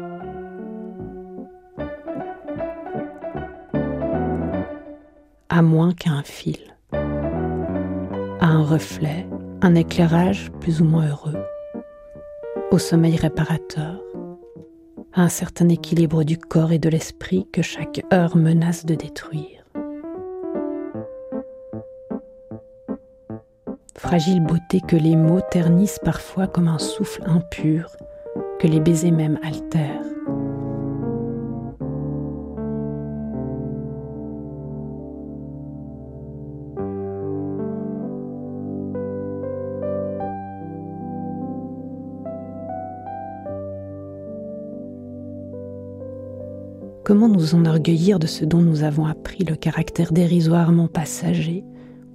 à 5.51 5.61
moins 5.61 5.91
qu'à 5.91 6.11
un 6.11 6.23
fil, 6.23 6.57
à 6.93 8.47
un 8.47 8.63
reflet, 8.63 9.27
un 9.61 9.75
éclairage 9.75 10.49
plus 10.61 10.81
ou 10.81 10.85
moins 10.85 11.07
heureux, 11.09 11.37
au 12.71 12.77
sommeil 12.77 13.17
réparateur, 13.17 14.01
à 15.13 15.23
un 15.23 15.29
certain 15.29 15.67
équilibre 15.67 16.23
du 16.23 16.37
corps 16.37 16.71
et 16.71 16.79
de 16.79 16.87
l'esprit 16.87 17.45
que 17.51 17.61
chaque 17.61 18.01
heure 18.13 18.37
menace 18.37 18.85
de 18.85 18.95
détruire. 18.95 19.65
Fragile 23.97 24.41
beauté 24.41 24.81
que 24.87 24.95
les 24.95 25.17
mots 25.17 25.41
ternissent 25.51 25.99
parfois 26.03 26.47
comme 26.47 26.69
un 26.69 26.79
souffle 26.79 27.23
impur, 27.25 27.95
que 28.59 28.67
les 28.67 28.79
baisers 28.79 29.11
même 29.11 29.37
altèrent. 29.43 30.10
Comment 47.03 47.27
nous 47.27 47.55
enorgueillir 47.55 48.19
de 48.19 48.27
ce 48.27 48.45
dont 48.45 48.61
nous 48.61 48.83
avons 48.83 49.07
appris 49.07 49.43
le 49.43 49.55
caractère 49.55 50.13
dérisoirement 50.13 50.87
passager 50.87 51.63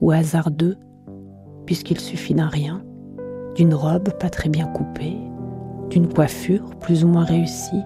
ou 0.01 0.13
hasardeux, 0.13 0.77
puisqu'il 1.65 1.99
suffit 1.99 2.35
d'un 2.35 2.47
rien, 2.47 2.85
d'une 3.57 3.75
robe 3.75 4.11
pas 4.21 4.31
très 4.31 4.49
bien 4.49 4.67
coupée, 4.67 5.17
d'une 5.91 6.09
coiffure 6.09 6.71
plus 6.81 7.03
ou 7.03 7.09
moins 7.09 7.25
réussie, 7.25 7.83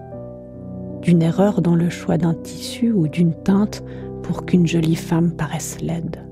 d'une 1.01 1.23
erreur 1.23 1.63
dans 1.63 1.75
le 1.75 1.89
choix 1.89 2.19
d'un 2.19 2.35
tissu 2.35 2.93
ou 2.93 3.09
d'une 3.09 3.35
teinte 3.35 3.83
pour 4.23 4.45
qu'une 4.45 4.67
jolie 4.67 4.97
femme 4.97 5.33
paraisse 5.33 5.81
laide. 5.81 6.27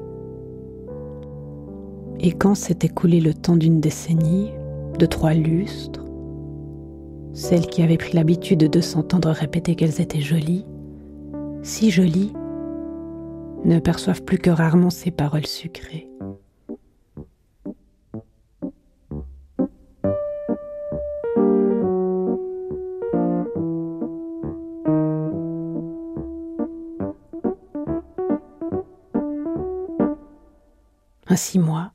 Et 2.20 2.32
quand 2.32 2.54
s'est 2.54 2.80
écoulé 2.82 3.20
le 3.20 3.32
temps 3.32 3.56
d'une 3.56 3.80
décennie, 3.80 4.50
de 4.98 5.06
trois 5.06 5.32
lustres, 5.32 6.04
celles 7.38 7.68
qui 7.68 7.82
avaient 7.82 7.96
pris 7.96 8.14
l'habitude 8.14 8.58
de 8.58 8.80
s'entendre 8.80 9.30
répéter 9.30 9.76
qu'elles 9.76 10.00
étaient 10.00 10.20
jolies, 10.20 10.66
si 11.62 11.92
jolies, 11.92 12.32
ne 13.64 13.78
perçoivent 13.78 14.24
plus 14.24 14.38
que 14.38 14.50
rarement 14.50 14.90
ces 14.90 15.12
paroles 15.12 15.46
sucrées. 15.46 16.08
Ainsi 31.28 31.60
moi, 31.60 31.92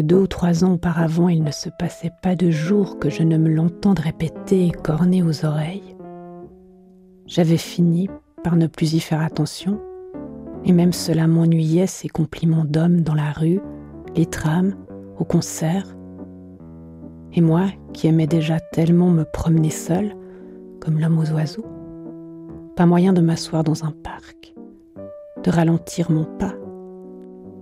deux 0.00 0.18
ou 0.18 0.26
trois 0.26 0.64
ans 0.64 0.74
auparavant 0.74 1.28
il 1.28 1.42
ne 1.42 1.50
se 1.50 1.68
passait 1.78 2.12
pas 2.22 2.34
de 2.34 2.50
jour 2.50 2.98
que 2.98 3.10
je 3.10 3.22
ne 3.22 3.38
me 3.38 3.48
l'entende 3.48 3.98
répéter 3.98 4.66
et 4.66 4.70
corner 4.70 5.22
aux 5.22 5.44
oreilles, 5.44 5.94
j'avais 7.26 7.56
fini 7.56 8.08
par 8.42 8.56
ne 8.56 8.66
plus 8.66 8.94
y 8.94 9.00
faire 9.00 9.22
attention, 9.22 9.80
et 10.64 10.72
même 10.72 10.92
cela 10.92 11.26
m'ennuyait 11.26 11.86
ces 11.86 12.08
compliments 12.08 12.64
d'hommes 12.64 13.00
dans 13.00 13.14
la 13.14 13.32
rue, 13.32 13.60
les 14.14 14.26
trams, 14.26 14.74
au 15.18 15.24
concert. 15.24 15.96
Et 17.32 17.40
moi, 17.40 17.66
qui 17.92 18.06
aimais 18.06 18.26
déjà 18.26 18.60
tellement 18.60 19.10
me 19.10 19.24
promener 19.24 19.70
seul, 19.70 20.14
comme 20.80 20.98
l'homme 20.98 21.18
aux 21.18 21.32
oiseaux, 21.32 21.66
pas 22.76 22.86
moyen 22.86 23.12
de 23.12 23.20
m'asseoir 23.20 23.64
dans 23.64 23.84
un 23.84 23.92
parc, 23.92 24.54
de 25.42 25.50
ralentir 25.50 26.10
mon 26.10 26.24
pas, 26.24 26.54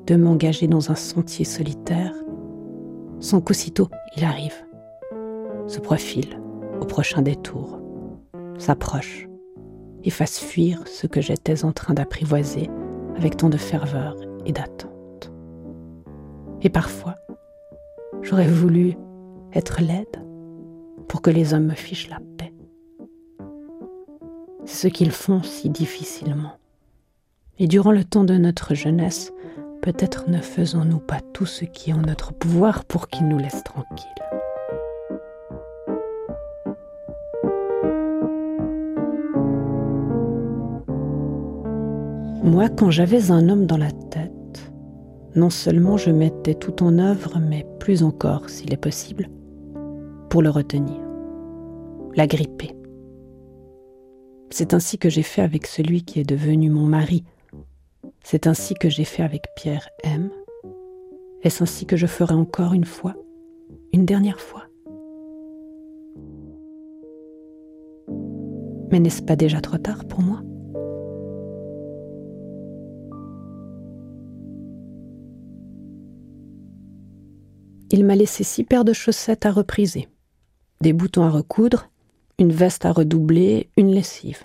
de 0.07 0.17
m'engager 0.17 0.67
dans 0.67 0.91
un 0.91 0.95
sentier 0.95 1.45
solitaire, 1.45 2.15
sans 3.21 3.41
qu'aussitôt 3.41 3.89
il 4.17 4.25
arrive, 4.25 4.55
se 5.67 5.79
profile 5.79 6.41
au 6.81 6.85
prochain 6.85 7.23
détour, 7.23 7.79
s'approche 8.59 9.29
et 10.05 10.11
fasse 10.11 10.39
fuir 10.41 10.83
ce 10.87 11.07
que 11.07 11.21
j'étais 11.21 11.65
en 11.65 11.73
train 11.73 11.95
d'apprivoiser 11.95 12.69
avec 13.17 13.37
tant 13.37 13.49
de 13.49 13.57
ferveur 13.57 14.17
et 14.47 14.53
d'attente. 14.53 15.33
Et 16.63 16.69
parfois, 16.69 17.17
j'aurais 18.23 18.49
voulu 18.49 18.97
être 19.53 19.81
laide 19.81 20.25
pour 21.09 21.23
que 21.23 21.31
les 21.31 21.55
hommes 21.55 21.67
me 21.67 21.75
fichent 21.75 22.09
la 22.09 22.21
paix. 22.39 22.53
C'est 24.65 24.89
ce 24.89 24.93
qu'ils 24.93 25.11
font 25.11 25.43
si 25.43 25.71
difficilement. 25.71 26.53
Et 27.59 27.67
durant 27.67 27.93
le 27.93 28.05
temps 28.05 28.25
de 28.25 28.37
notre 28.37 28.75
jeunesse, 28.75 29.33
peut-être 29.83 30.31
ne 30.31 30.39
faisons-nous 30.39 31.01
pas 31.01 31.21
tout 31.33 31.45
ce 31.45 31.65
qui 31.65 31.91
est 31.91 31.93
en 31.93 32.03
notre 32.03 32.33
pouvoir 32.33 32.85
pour 32.85 33.09
qu'ils 33.09 33.29
nous 33.29 33.39
laissent 33.39 33.65
tranquilles. 33.65 34.09
Moi, 42.45 42.69
quand 42.69 42.91
j'avais 42.91 43.31
un 43.31 43.49
homme 43.49 43.67
dans 43.67 43.77
la 43.77 43.91
tête, 43.91 44.73
non 45.35 45.51
seulement 45.51 45.97
je 45.97 46.11
mettais 46.11 46.55
tout 46.55 46.83
en 46.83 46.99
œuvre, 46.99 47.39
mais 47.41 47.67
plus 47.81 48.05
encore, 48.05 48.49
s'il 48.51 48.73
est 48.73 48.77
possible, 48.77 49.29
pour 50.31 50.43
le 50.43 50.51
retenir, 50.51 51.01
l'agripper. 52.15 52.77
C'est 54.51 54.75
ainsi 54.75 54.99
que 54.99 55.09
j'ai 55.09 55.23
fait 55.23 55.43
avec 55.43 55.67
celui 55.67 56.03
qui 56.03 56.21
est 56.21 56.29
devenu 56.29 56.69
mon 56.69 56.85
mari. 56.85 57.25
C'est 58.25 58.47
ainsi 58.47 58.75
que 58.75 58.89
j'ai 58.89 59.05
fait 59.05 59.23
avec 59.23 59.43
Pierre 59.57 59.89
M. 60.05 60.31
Est-ce 61.43 61.63
ainsi 61.63 61.87
que 61.87 61.97
je 61.97 62.07
ferai 62.07 62.35
encore 62.35 62.73
une 62.73 62.85
fois, 62.85 63.15
une 63.93 64.07
dernière 64.07 64.41
fois? 64.41 64.67
Mais 68.91 69.01
n'est-ce 69.01 69.23
pas 69.23 69.37
déjà 69.37 69.61
trop 69.61 69.79
tard 69.79 70.05
pour 70.05 70.21
moi? 70.21 70.43
Il 77.91 78.07
m'a 78.07 78.17
laissé 78.17 78.45
six 78.45 78.65
paires 78.65 78.85
de 78.85 78.95
chaussettes 78.95 79.45
à 79.45 79.51
repriser, 79.51 80.09
des 80.81 80.95
boutons 80.95 81.25
à 81.25 81.29
recoudre, 81.29 81.91
une 82.39 82.53
veste 82.53 82.87
à 82.87 82.93
redoubler, 82.93 83.69
une 83.77 83.91
lessive. 83.91 84.45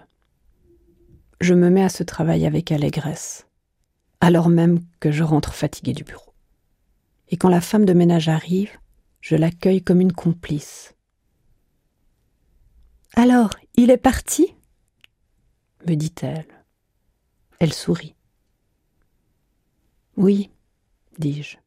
Je 1.40 1.54
me 1.54 1.70
mets 1.70 1.84
à 1.84 1.90
ce 1.90 2.04
travail 2.04 2.46
avec 2.46 2.72
allégresse, 2.74 3.47
alors 4.22 4.50
même 4.50 4.80
que 5.00 5.12
je 5.12 5.24
rentre 5.24 5.54
fatiguée 5.54 5.94
du 5.94 6.04
bureau. 6.04 6.34
Et 7.30 7.38
quand 7.38 7.50
la 7.50 7.62
femme 7.62 7.86
de 7.86 7.94
ménage 7.94 8.30
arrive, 8.30 8.72
je 9.22 9.36
l'accueille 9.36 9.84
comme 9.84 10.02
une 10.02 10.14
complice. 10.14 10.96
Alors, 13.16 13.52
il 13.76 13.90
est 13.90 13.98
parti? 13.98 14.54
me 15.88 15.96
dit-elle. 15.96 16.48
Elle 17.60 17.74
sourit. 17.74 18.16
Oui, 20.16 20.50
dis-je. 21.18 21.58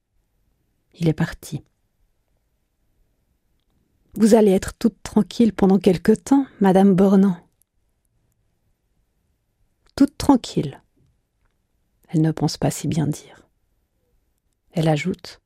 Il 0.94 1.08
est 1.08 1.14
parti. 1.14 1.62
Vous 4.14 4.34
allez 4.34 4.50
être 4.50 4.74
toute 4.74 5.02
tranquille 5.02 5.52
pendant 5.52 5.78
quelque 5.78 6.12
temps, 6.12 6.46
Madame 6.60 6.94
Bornand. 6.94 7.36
Toute 9.96 10.16
tranquille. 10.18 10.79
Elle 12.12 12.22
ne 12.22 12.32
pense 12.32 12.56
pas 12.56 12.70
si 12.70 12.88
bien 12.88 13.06
dire. 13.06 13.46
Elle 14.72 14.88
ajoute 14.88 15.40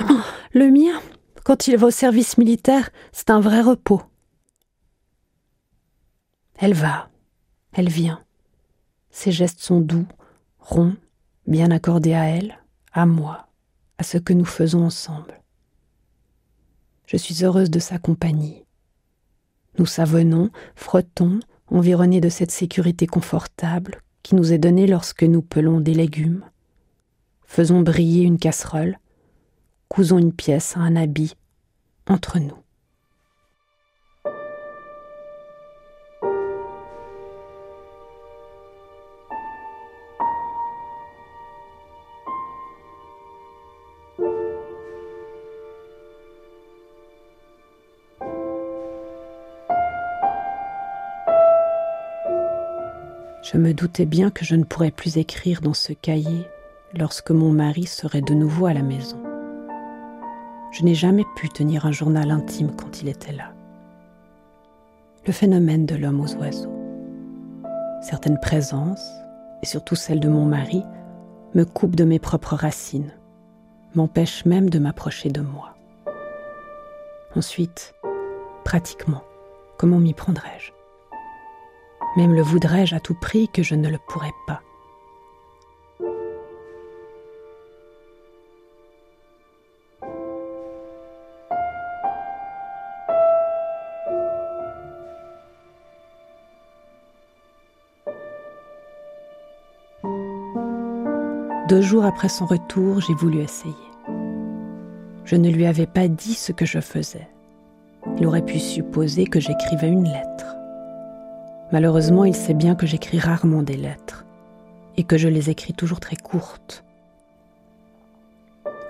oh, 0.00 0.20
Le 0.52 0.70
mien, 0.70 1.00
quand 1.44 1.66
il 1.66 1.76
va 1.76 1.88
au 1.88 1.90
service 1.90 2.38
militaire, 2.38 2.90
c'est 3.12 3.30
un 3.30 3.40
vrai 3.40 3.60
repos. 3.60 4.02
Elle 6.56 6.74
va, 6.74 7.10
elle 7.72 7.88
vient. 7.88 8.22
Ses 9.10 9.32
gestes 9.32 9.60
sont 9.60 9.80
doux, 9.80 10.06
ronds, 10.58 10.96
bien 11.46 11.70
accordés 11.70 12.14
à 12.14 12.24
elle, 12.24 12.58
à 12.92 13.06
moi, 13.06 13.48
à 13.98 14.02
ce 14.02 14.18
que 14.18 14.32
nous 14.32 14.44
faisons 14.44 14.84
ensemble. 14.84 15.40
Je 17.06 17.16
suis 17.16 17.44
heureuse 17.44 17.70
de 17.70 17.78
sa 17.78 17.98
compagnie. 17.98 18.64
Nous 19.78 19.86
savonnons, 19.86 20.50
frottons, 20.76 21.40
environnés 21.68 22.20
de 22.20 22.28
cette 22.28 22.50
sécurité 22.50 23.06
confortable 23.06 24.02
qui 24.22 24.34
nous 24.34 24.52
est 24.52 24.58
donnée 24.58 24.86
lorsque 24.86 25.22
nous 25.22 25.42
pelons 25.42 25.80
des 25.80 25.94
légumes. 25.94 26.44
Faisons 27.46 27.80
briller 27.80 28.22
une 28.22 28.38
casserole, 28.38 28.98
cousons 29.88 30.18
une 30.18 30.32
pièce 30.32 30.76
à 30.76 30.80
un 30.80 30.96
habit 30.96 31.34
entre 32.06 32.38
nous. 32.38 32.56
Je 53.50 53.56
me 53.56 53.72
doutais 53.72 54.04
bien 54.04 54.30
que 54.30 54.44
je 54.44 54.56
ne 54.56 54.64
pourrais 54.64 54.90
plus 54.90 55.16
écrire 55.16 55.62
dans 55.62 55.72
ce 55.72 55.94
cahier 55.94 56.46
lorsque 56.92 57.30
mon 57.30 57.50
mari 57.50 57.86
serait 57.86 58.20
de 58.20 58.34
nouveau 58.34 58.66
à 58.66 58.74
la 58.74 58.82
maison. 58.82 59.16
Je 60.70 60.82
n'ai 60.84 60.94
jamais 60.94 61.24
pu 61.34 61.48
tenir 61.48 61.86
un 61.86 61.92
journal 61.92 62.30
intime 62.30 62.76
quand 62.76 63.00
il 63.00 63.08
était 63.08 63.32
là. 63.32 63.54
Le 65.26 65.32
phénomène 65.32 65.86
de 65.86 65.94
l'homme 65.94 66.20
aux 66.20 66.34
oiseaux. 66.34 66.74
Certaines 68.02 68.38
présences, 68.38 69.08
et 69.62 69.66
surtout 69.66 69.96
celle 69.96 70.20
de 70.20 70.28
mon 70.28 70.44
mari, 70.44 70.82
me 71.54 71.64
coupent 71.64 71.96
de 71.96 72.04
mes 72.04 72.18
propres 72.18 72.54
racines, 72.54 73.14
m'empêchent 73.94 74.44
même 74.44 74.68
de 74.68 74.78
m'approcher 74.78 75.30
de 75.30 75.40
moi. 75.40 75.74
Ensuite, 77.34 77.94
pratiquement, 78.64 79.22
comment 79.78 80.00
m'y 80.00 80.12
prendrais-je? 80.12 80.77
Même 82.18 82.34
le 82.34 82.42
voudrais-je 82.42 82.96
à 82.96 82.98
tout 82.98 83.14
prix 83.14 83.48
que 83.48 83.62
je 83.62 83.76
ne 83.76 83.88
le 83.88 83.98
pourrais 84.08 84.34
pas. 84.44 84.60
Deux 101.68 101.82
jours 101.82 102.04
après 102.04 102.28
son 102.28 102.46
retour, 102.46 103.00
j'ai 103.00 103.14
voulu 103.14 103.38
essayer. 103.38 103.74
Je 105.24 105.36
ne 105.36 105.50
lui 105.50 105.66
avais 105.66 105.86
pas 105.86 106.08
dit 106.08 106.34
ce 106.34 106.50
que 106.50 106.66
je 106.66 106.80
faisais. 106.80 107.28
Il 108.18 108.26
aurait 108.26 108.44
pu 108.44 108.58
supposer 108.58 109.26
que 109.26 109.38
j'écrivais 109.38 109.88
une 109.88 110.08
lettre. 110.08 110.57
Malheureusement, 111.70 112.24
il 112.24 112.34
sait 112.34 112.54
bien 112.54 112.74
que 112.74 112.86
j'écris 112.86 113.18
rarement 113.18 113.62
des 113.62 113.76
lettres 113.76 114.24
et 114.96 115.04
que 115.04 115.18
je 115.18 115.28
les 115.28 115.50
écris 115.50 115.74
toujours 115.74 116.00
très 116.00 116.16
courtes. 116.16 116.82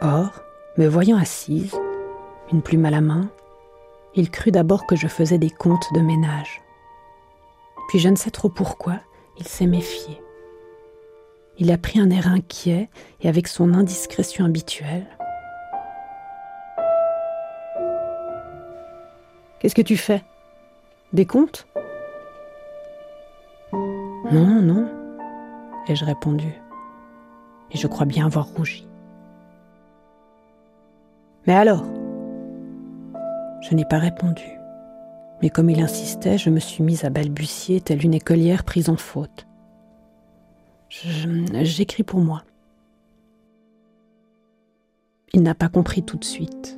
Or, 0.00 0.42
me 0.76 0.86
voyant 0.86 1.18
assise, 1.18 1.74
une 2.52 2.62
plume 2.62 2.86
à 2.86 2.90
la 2.90 3.00
main, 3.00 3.28
il 4.14 4.30
crut 4.30 4.54
d'abord 4.54 4.86
que 4.86 4.94
je 4.94 5.08
faisais 5.08 5.38
des 5.38 5.50
comptes 5.50 5.92
de 5.92 6.00
ménage. 6.00 6.62
Puis 7.88 7.98
je 7.98 8.08
ne 8.08 8.16
sais 8.16 8.30
trop 8.30 8.48
pourquoi, 8.48 9.00
il 9.38 9.48
s'est 9.48 9.66
méfié. 9.66 10.20
Il 11.58 11.72
a 11.72 11.78
pris 11.78 11.98
un 11.98 12.10
air 12.10 12.28
inquiet 12.28 12.88
et 13.20 13.28
avec 13.28 13.48
son 13.48 13.74
indiscrétion 13.74 14.44
habituelle. 14.44 15.06
Qu'est-ce 19.58 19.74
que 19.74 19.82
tu 19.82 19.96
fais? 19.96 20.22
Des 21.12 21.26
comptes 21.26 21.66
Non, 24.30 24.60
non, 24.60 24.86
ai-je 25.86 26.04
répondu. 26.04 26.52
Et 27.70 27.78
je 27.78 27.86
crois 27.86 28.04
bien 28.04 28.26
avoir 28.26 28.46
rougi. 28.46 28.86
Mais 31.46 31.54
alors? 31.54 31.84
Je 33.62 33.74
n'ai 33.74 33.86
pas 33.86 33.98
répondu. 33.98 34.44
Mais 35.40 35.48
comme 35.48 35.70
il 35.70 35.80
insistait, 35.80 36.36
je 36.36 36.50
me 36.50 36.60
suis 36.60 36.82
mise 36.82 37.04
à 37.04 37.10
balbutier 37.10 37.80
telle 37.80 38.04
une 38.04 38.12
écolière 38.12 38.64
prise 38.64 38.90
en 38.90 38.96
faute. 38.96 39.46
J'écris 40.90 42.02
pour 42.02 42.20
moi. 42.20 42.42
Il 45.32 45.42
n'a 45.42 45.54
pas 45.54 45.68
compris 45.68 46.02
tout 46.02 46.18
de 46.18 46.24
suite. 46.24 46.77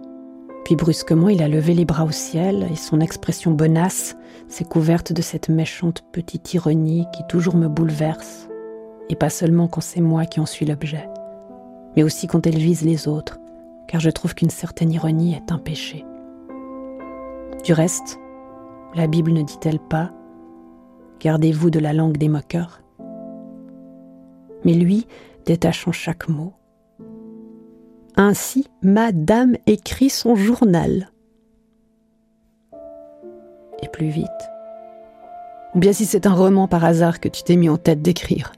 Brusquement, 0.76 1.28
il 1.28 1.42
a 1.42 1.48
levé 1.48 1.74
les 1.74 1.84
bras 1.84 2.04
au 2.04 2.10
ciel 2.10 2.68
et 2.72 2.76
son 2.76 3.00
expression 3.00 3.50
bonasse 3.50 4.16
s'est 4.48 4.64
couverte 4.64 5.12
de 5.12 5.20
cette 5.20 5.48
méchante 5.48 6.02
petite 6.12 6.54
ironie 6.54 7.06
qui 7.12 7.22
toujours 7.28 7.56
me 7.56 7.68
bouleverse, 7.68 8.48
et 9.08 9.16
pas 9.16 9.30
seulement 9.30 9.68
quand 9.68 9.80
c'est 9.80 10.00
moi 10.00 10.26
qui 10.26 10.40
en 10.40 10.46
suis 10.46 10.66
l'objet, 10.66 11.08
mais 11.96 12.02
aussi 12.02 12.26
quand 12.26 12.46
elle 12.46 12.58
vise 12.58 12.82
les 12.82 13.08
autres, 13.08 13.38
car 13.88 14.00
je 14.00 14.10
trouve 14.10 14.34
qu'une 14.34 14.50
certaine 14.50 14.92
ironie 14.92 15.34
est 15.34 15.52
un 15.52 15.58
péché. 15.58 16.04
Du 17.64 17.72
reste, 17.72 18.18
la 18.94 19.06
Bible 19.06 19.32
ne 19.32 19.42
dit-elle 19.42 19.80
pas 19.80 20.12
Gardez-vous 21.20 21.70
de 21.70 21.78
la 21.78 21.92
langue 21.92 22.16
des 22.16 22.28
moqueurs? 22.28 22.80
Mais 24.64 24.72
lui, 24.72 25.06
détachant 25.44 25.92
chaque 25.92 26.28
mot, 26.28 26.54
ainsi, 28.16 28.66
Madame 28.82 29.56
écrit 29.66 30.10
son 30.10 30.34
journal. 30.34 31.10
Et 33.82 33.88
plus 33.88 34.08
vite. 34.08 34.28
Ou 35.74 35.78
bien 35.78 35.92
si 35.92 36.04
c'est 36.06 36.26
un 36.26 36.34
roman 36.34 36.68
par 36.68 36.84
hasard 36.84 37.20
que 37.20 37.28
tu 37.28 37.42
t'es 37.42 37.56
mis 37.56 37.68
en 37.68 37.76
tête 37.76 38.02
d'écrire. 38.02 38.52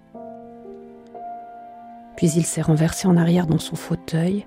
Puis 2.16 2.30
il 2.36 2.44
s'est 2.44 2.62
renversé 2.62 3.08
en 3.08 3.16
arrière 3.16 3.46
dans 3.46 3.58
son 3.58 3.76
fauteuil. 3.76 4.46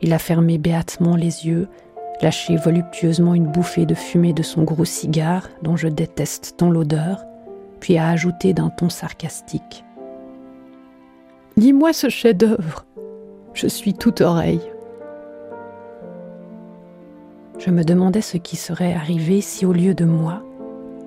Il 0.00 0.12
a 0.12 0.18
fermé 0.18 0.58
béatement 0.58 1.16
les 1.16 1.46
yeux, 1.46 1.68
lâché 2.20 2.56
voluptueusement 2.56 3.34
une 3.34 3.46
bouffée 3.46 3.86
de 3.86 3.94
fumée 3.94 4.32
de 4.32 4.42
son 4.42 4.62
gros 4.62 4.84
cigare, 4.84 5.48
dont 5.62 5.76
je 5.76 5.88
déteste 5.88 6.54
tant 6.56 6.70
l'odeur, 6.70 7.24
puis 7.80 7.98
a 7.98 8.08
ajouté 8.08 8.52
d'un 8.52 8.70
ton 8.70 8.88
sarcastique. 8.88 9.84
Lis-moi 11.56 11.92
ce 11.92 12.08
chef-d'œuvre. 12.08 12.84
Je 13.54 13.68
suis 13.68 13.94
toute 13.94 14.20
oreille. 14.20 14.60
Je 17.58 17.70
me 17.70 17.84
demandais 17.84 18.20
ce 18.20 18.36
qui 18.36 18.56
serait 18.56 18.92
arrivé 18.92 19.40
si 19.40 19.64
au 19.64 19.72
lieu 19.72 19.94
de 19.94 20.04
moi, 20.04 20.42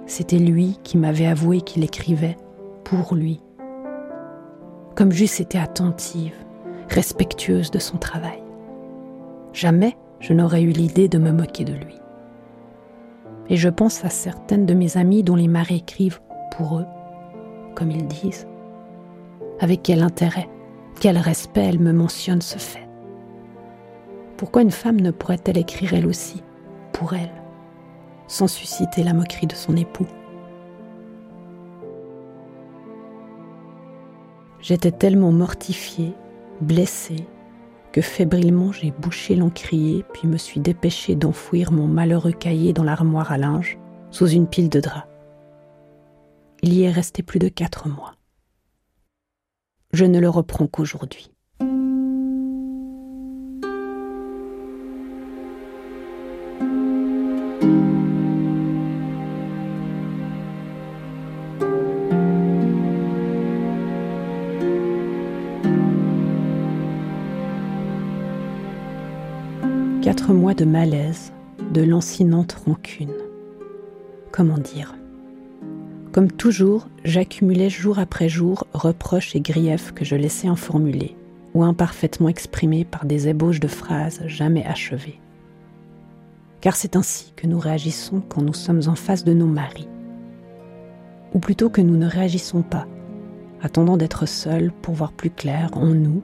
c'était 0.06 0.40
lui 0.40 0.80
qui 0.82 0.98
m'avait 0.98 1.28
avoué 1.28 1.60
qu'il 1.60 1.84
écrivait 1.84 2.38
pour 2.86 3.16
lui. 3.16 3.42
Comme 4.96 5.12
j'eusse 5.12 5.42
été 5.42 5.60
attentive, 5.60 6.34
respectueuse 6.90 7.70
de 7.70 7.80
son 7.80 7.98
travail. 7.98 8.42
Jamais 9.52 9.98
je 10.22 10.32
n'aurais 10.32 10.62
eu 10.62 10.70
l'idée 10.70 11.10
de 11.10 11.18
me 11.18 11.34
moquer 11.34 11.66
de 11.66 11.74
lui. 11.74 12.00
Et 13.50 13.58
je 13.58 13.70
pense 13.70 14.06
à 14.06 14.10
certaines 14.10 14.66
de 14.66 14.74
mes 14.74 14.96
amies 14.96 15.22
dont 15.22 15.36
les 15.36 15.50
maris 15.50 15.78
écrivent 15.78 16.22
pour 16.56 16.80
eux, 16.80 16.86
comme 17.76 17.92
ils 17.92 18.08
disent. 18.08 18.48
Avec 19.60 19.84
quel 19.84 20.02
intérêt 20.02 20.48
quel 21.00 21.18
respect 21.18 21.64
elle 21.64 21.80
me 21.80 21.94
mentionne 21.94 22.42
ce 22.42 22.58
fait. 22.58 22.88
Pourquoi 24.38 24.62
une 24.62 24.72
femme 24.72 25.00
ne 25.00 25.12
pourrait-elle 25.12 25.58
écrire 25.58 25.94
elle 25.94 26.08
aussi, 26.08 26.44
pour 26.94 27.14
elle, 27.14 27.32
sans 28.28 28.48
susciter 28.48 29.04
la 29.04 29.14
moquerie 29.14 29.48
de 29.48 29.56
son 29.56 29.76
époux? 29.76 30.08
J'étais 34.60 34.92
tellement 34.92 35.32
mortifiée, 35.32 36.14
blessée, 36.62 37.28
que 37.92 38.02
fébrilement 38.02 38.72
j'ai 38.72 38.92
bouché 38.92 39.36
l'encrier, 39.36 40.04
puis 40.14 40.28
me 40.28 40.38
suis 40.38 40.60
dépêchée 40.60 41.16
d'enfouir 41.16 41.72
mon 41.72 41.88
malheureux 41.88 42.32
cahier 42.32 42.74
dans 42.74 42.84
l'armoire 42.84 43.32
à 43.32 43.38
linge, 43.38 43.78
sous 44.12 44.28
une 44.28 44.48
pile 44.48 44.70
de 44.70 44.80
draps. 44.80 45.08
Il 46.64 46.74
y 46.74 46.84
est 46.84 46.92
resté 46.92 47.24
plus 47.24 47.40
de 47.40 47.50
quatre 47.50 47.88
mois 47.88 48.17
je 49.94 50.06
ne 50.06 50.20
le 50.20 50.30
reprends 50.30 50.68
qu'aujourd'hui. 50.68 51.32
Quatre 70.02 70.34
mois 70.34 70.54
de 70.54 70.64
malaise, 70.66 71.34
de 71.74 71.82
lancinante 71.84 72.54
rancune. 72.66 73.14
Comment 74.32 74.58
dire? 74.58 74.96
Comme 76.18 76.32
toujours, 76.32 76.88
j'accumulais 77.04 77.70
jour 77.70 78.00
après 78.00 78.28
jour 78.28 78.66
reproches 78.74 79.36
et 79.36 79.40
griefs 79.40 79.92
que 79.94 80.04
je 80.04 80.16
laissais 80.16 80.48
informulés 80.48 81.16
ou 81.54 81.62
imparfaitement 81.62 82.28
exprimés 82.28 82.86
par 82.86 83.06
des 83.06 83.28
ébauches 83.28 83.60
de 83.60 83.68
phrases 83.68 84.24
jamais 84.26 84.66
achevées. 84.66 85.20
Car 86.60 86.76
c'est 86.76 86.96
ainsi 86.96 87.34
que 87.36 87.46
nous 87.46 87.60
réagissons 87.60 88.24
quand 88.28 88.42
nous 88.42 88.56
sommes 88.56 88.82
en 88.88 88.96
face 88.96 89.26
de 89.26 89.34
nos 89.34 89.46
maris. 89.46 89.88
Ou 91.36 91.38
plutôt 91.38 91.70
que 91.70 91.82
nous 91.82 91.98
ne 91.98 92.08
réagissons 92.08 92.64
pas, 92.64 92.88
attendant 93.62 93.96
d'être 93.96 94.26
seuls 94.26 94.72
pour 94.82 94.96
voir 94.96 95.12
plus 95.12 95.30
clair 95.30 95.70
en 95.74 95.86
nous 95.86 96.24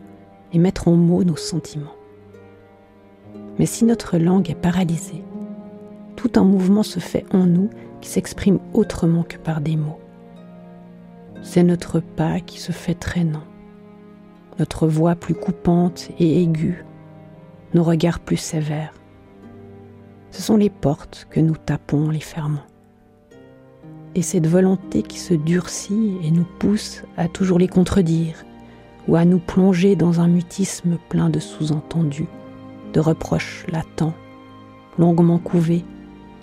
et 0.53 0.57
mettre 0.57 0.87
en 0.87 0.95
mots 0.95 1.23
nos 1.23 1.37
sentiments. 1.37 1.93
Mais 3.59 3.67
si 3.67 3.85
notre 3.85 4.17
langue 4.17 4.49
est 4.49 4.55
paralysée, 4.55 5.23
tout 6.15 6.31
un 6.35 6.45
mouvement 6.45 6.81
se 6.81 6.99
fait 6.99 7.27
en 7.31 7.45
nous 7.45 7.69
s'exprime 8.07 8.59
autrement 8.73 9.23
que 9.23 9.37
par 9.37 9.61
des 9.61 9.75
mots. 9.75 9.99
C'est 11.41 11.63
notre 11.63 11.99
pas 11.99 12.39
qui 12.39 12.59
se 12.59 12.71
fait 12.71 12.95
traînant, 12.95 13.43
notre 14.59 14.87
voix 14.87 15.15
plus 15.15 15.33
coupante 15.33 16.09
et 16.19 16.41
aiguë, 16.41 16.85
nos 17.73 17.83
regards 17.83 18.19
plus 18.19 18.37
sévères. 18.37 18.93
Ce 20.31 20.41
sont 20.41 20.57
les 20.57 20.69
portes 20.69 21.27
que 21.29 21.39
nous 21.39 21.55
tapons 21.55 22.07
en 22.07 22.09
les 22.09 22.19
fermant. 22.19 22.63
Et 24.15 24.21
cette 24.21 24.47
volonté 24.47 25.01
qui 25.01 25.19
se 25.19 25.33
durcit 25.33 26.17
et 26.23 26.31
nous 26.31 26.45
pousse 26.59 27.03
à 27.17 27.27
toujours 27.27 27.59
les 27.59 27.67
contredire 27.67 28.45
ou 29.07 29.15
à 29.15 29.25
nous 29.25 29.39
plonger 29.39 29.95
dans 29.95 30.21
un 30.21 30.27
mutisme 30.27 30.97
plein 31.09 31.29
de 31.29 31.39
sous-entendus, 31.39 32.27
de 32.93 32.99
reproches 32.99 33.65
latents, 33.69 34.13
longuement 34.97 35.39
couvés, 35.39 35.83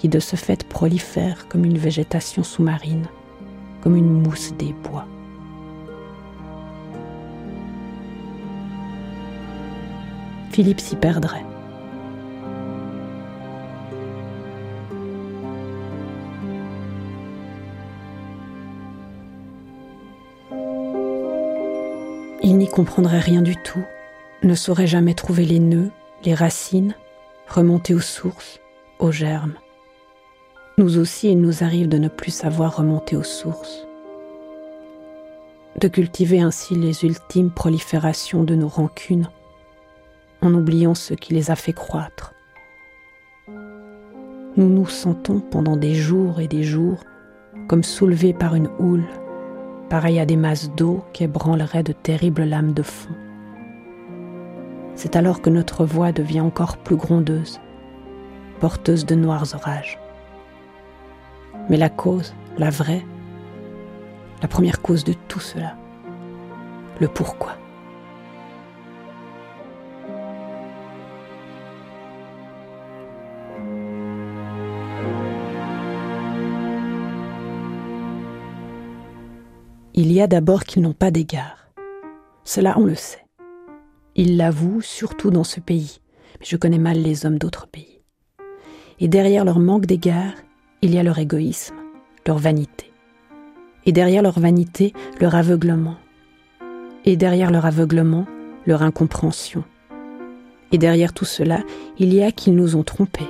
qui 0.01 0.09
de 0.09 0.19
ce 0.19 0.35
fait 0.35 0.65
prolifère 0.65 1.47
comme 1.47 1.67
une 1.67 1.77
végétation 1.77 2.43
sous-marine, 2.43 3.07
comme 3.83 3.97
une 3.97 4.23
mousse 4.23 4.55
des 4.55 4.73
bois. 4.73 5.07
Philippe 10.53 10.81
s'y 10.81 10.97
perdrait. 10.97 11.45
Il 22.43 22.57
n'y 22.57 22.69
comprendrait 22.69 23.21
rien 23.21 23.43
du 23.43 23.55
tout, 23.55 23.85
ne 24.45 24.55
saurait 24.55 24.87
jamais 24.87 25.13
trouver 25.13 25.45
les 25.45 25.61
nœuds, 25.61 25.91
les 26.25 26.33
racines, 26.33 26.95
remonter 27.49 27.93
aux 27.93 28.01
sources, 28.01 28.61
aux 28.99 29.13
germes. 29.13 29.57
Nous 30.81 30.97
aussi, 30.97 31.31
il 31.31 31.43
nous 31.43 31.63
arrive 31.63 31.91
de 31.91 31.99
ne 31.99 32.09
plus 32.09 32.31
savoir 32.31 32.79
remonter 32.79 33.15
aux 33.15 33.23
sources, 33.23 33.87
de 35.79 35.89
cultiver 35.89 36.41
ainsi 36.41 36.75
les 36.75 37.05
ultimes 37.05 37.51
proliférations 37.51 38.45
de 38.45 38.55
nos 38.55 38.67
rancunes, 38.67 39.29
en 40.41 40.55
oubliant 40.55 40.95
ce 40.95 41.13
qui 41.13 41.35
les 41.35 41.51
a 41.51 41.55
fait 41.55 41.75
croître. 41.75 42.33
Nous 44.57 44.71
nous 44.71 44.87
sentons 44.87 45.41
pendant 45.41 45.77
des 45.77 45.95
jours 45.95 46.41
et 46.41 46.49
des 46.49 46.63
jours 46.63 47.01
comme 47.69 47.85
soulevés 47.85 48.33
par 48.33 48.55
une 48.55 48.71
houle, 48.79 49.05
pareil 49.91 50.19
à 50.19 50.25
des 50.25 50.37
masses 50.37 50.71
d'eau 50.77 51.05
qui 51.13 51.25
ébranleraient 51.25 51.83
de 51.83 51.93
terribles 51.93 52.45
lames 52.45 52.73
de 52.73 52.83
fond. 52.83 53.15
C'est 54.95 55.15
alors 55.15 55.43
que 55.43 55.51
notre 55.51 55.85
voix 55.85 56.11
devient 56.11 56.41
encore 56.41 56.79
plus 56.79 56.97
grondeuse, 56.97 57.61
porteuse 58.61 59.05
de 59.05 59.15
noirs 59.15 59.45
orages. 59.53 60.00
Mais 61.69 61.77
la 61.77 61.89
cause, 61.89 62.35
la 62.59 62.71
vraie, 62.71 63.05
la 64.43 64.49
première 64.49 64.81
cause 64.81 65.05
de 65.05 65.13
tout 65.29 65.41
cela, 65.41 65.77
le 67.01 67.09
pourquoi. 67.09 67.57
Il 80.03 80.13
y 80.13 80.23
a 80.23 80.27
d'abord 80.27 80.65
qu'ils 80.65 80.83
n'ont 80.83 80.95
pas 80.95 81.11
d'égard. 81.11 81.69
Cela, 82.45 82.79
on 82.79 82.85
le 82.85 82.95
sait. 82.95 83.27
Ils 84.17 84.39
l'avouent, 84.39 84.81
surtout 84.81 85.31
dans 85.31 85.45
ce 85.45 85.61
pays, 85.61 86.01
mais 86.39 86.47
je 86.47 86.57
connais 86.57 86.79
mal 86.79 87.03
les 87.03 87.27
hommes 87.27 87.39
d'autres 87.39 87.67
pays. 87.67 88.01
Et 88.99 89.09
derrière 89.09 89.45
leur 89.45 89.59
manque 89.59 89.87
d'égard, 89.87 90.33
il 90.83 90.95
y 90.95 90.99
a 90.99 91.03
leur 91.03 91.19
égoïsme, 91.19 91.77
leur 92.27 92.39
vanité. 92.39 92.91
Et 93.85 93.93
derrière 93.93 94.23
leur 94.23 94.39
vanité, 94.39 94.95
leur 95.21 95.35
aveuglement. 95.35 95.97
Et 97.05 97.17
derrière 97.17 97.51
leur 97.51 97.67
aveuglement, 97.67 98.27
leur 98.67 98.83
incompréhension. 98.83 99.65
Et 100.73 100.79
derrière 100.79 101.13
tout 101.13 101.25
cela, 101.25 101.61
il 101.99 102.15
y 102.15 102.23
a 102.23 102.33
qu'ils 102.33 102.55
nous 102.55 102.77
ont 102.77 102.83
trompés, 102.83 103.29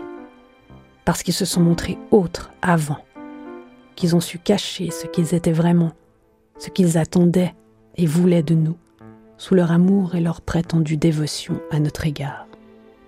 parce 1.05 1.23
qu'ils 1.23 1.35
se 1.35 1.45
sont 1.45 1.61
montrés 1.61 1.99
autres 2.11 2.53
avant, 2.63 2.99
qu'ils 3.97 4.15
ont 4.15 4.21
su 4.21 4.39
cacher 4.39 4.91
ce 4.91 5.07
qu'ils 5.07 5.35
étaient 5.35 5.53
vraiment, 5.53 5.93
ce 6.59 6.71
qu'ils 6.71 6.99
attendaient 6.99 7.55
et 7.97 8.07
voulaient 8.07 8.43
de 8.43 8.55
nous, 8.55 8.77
sous 9.39 9.55
leur 9.55 9.73
amour 9.73 10.15
et 10.15 10.21
leur 10.21 10.41
prétendue 10.41 10.97
dévotion 10.97 11.61
à 11.71 11.81
notre 11.81 12.07
égard. 12.07 12.47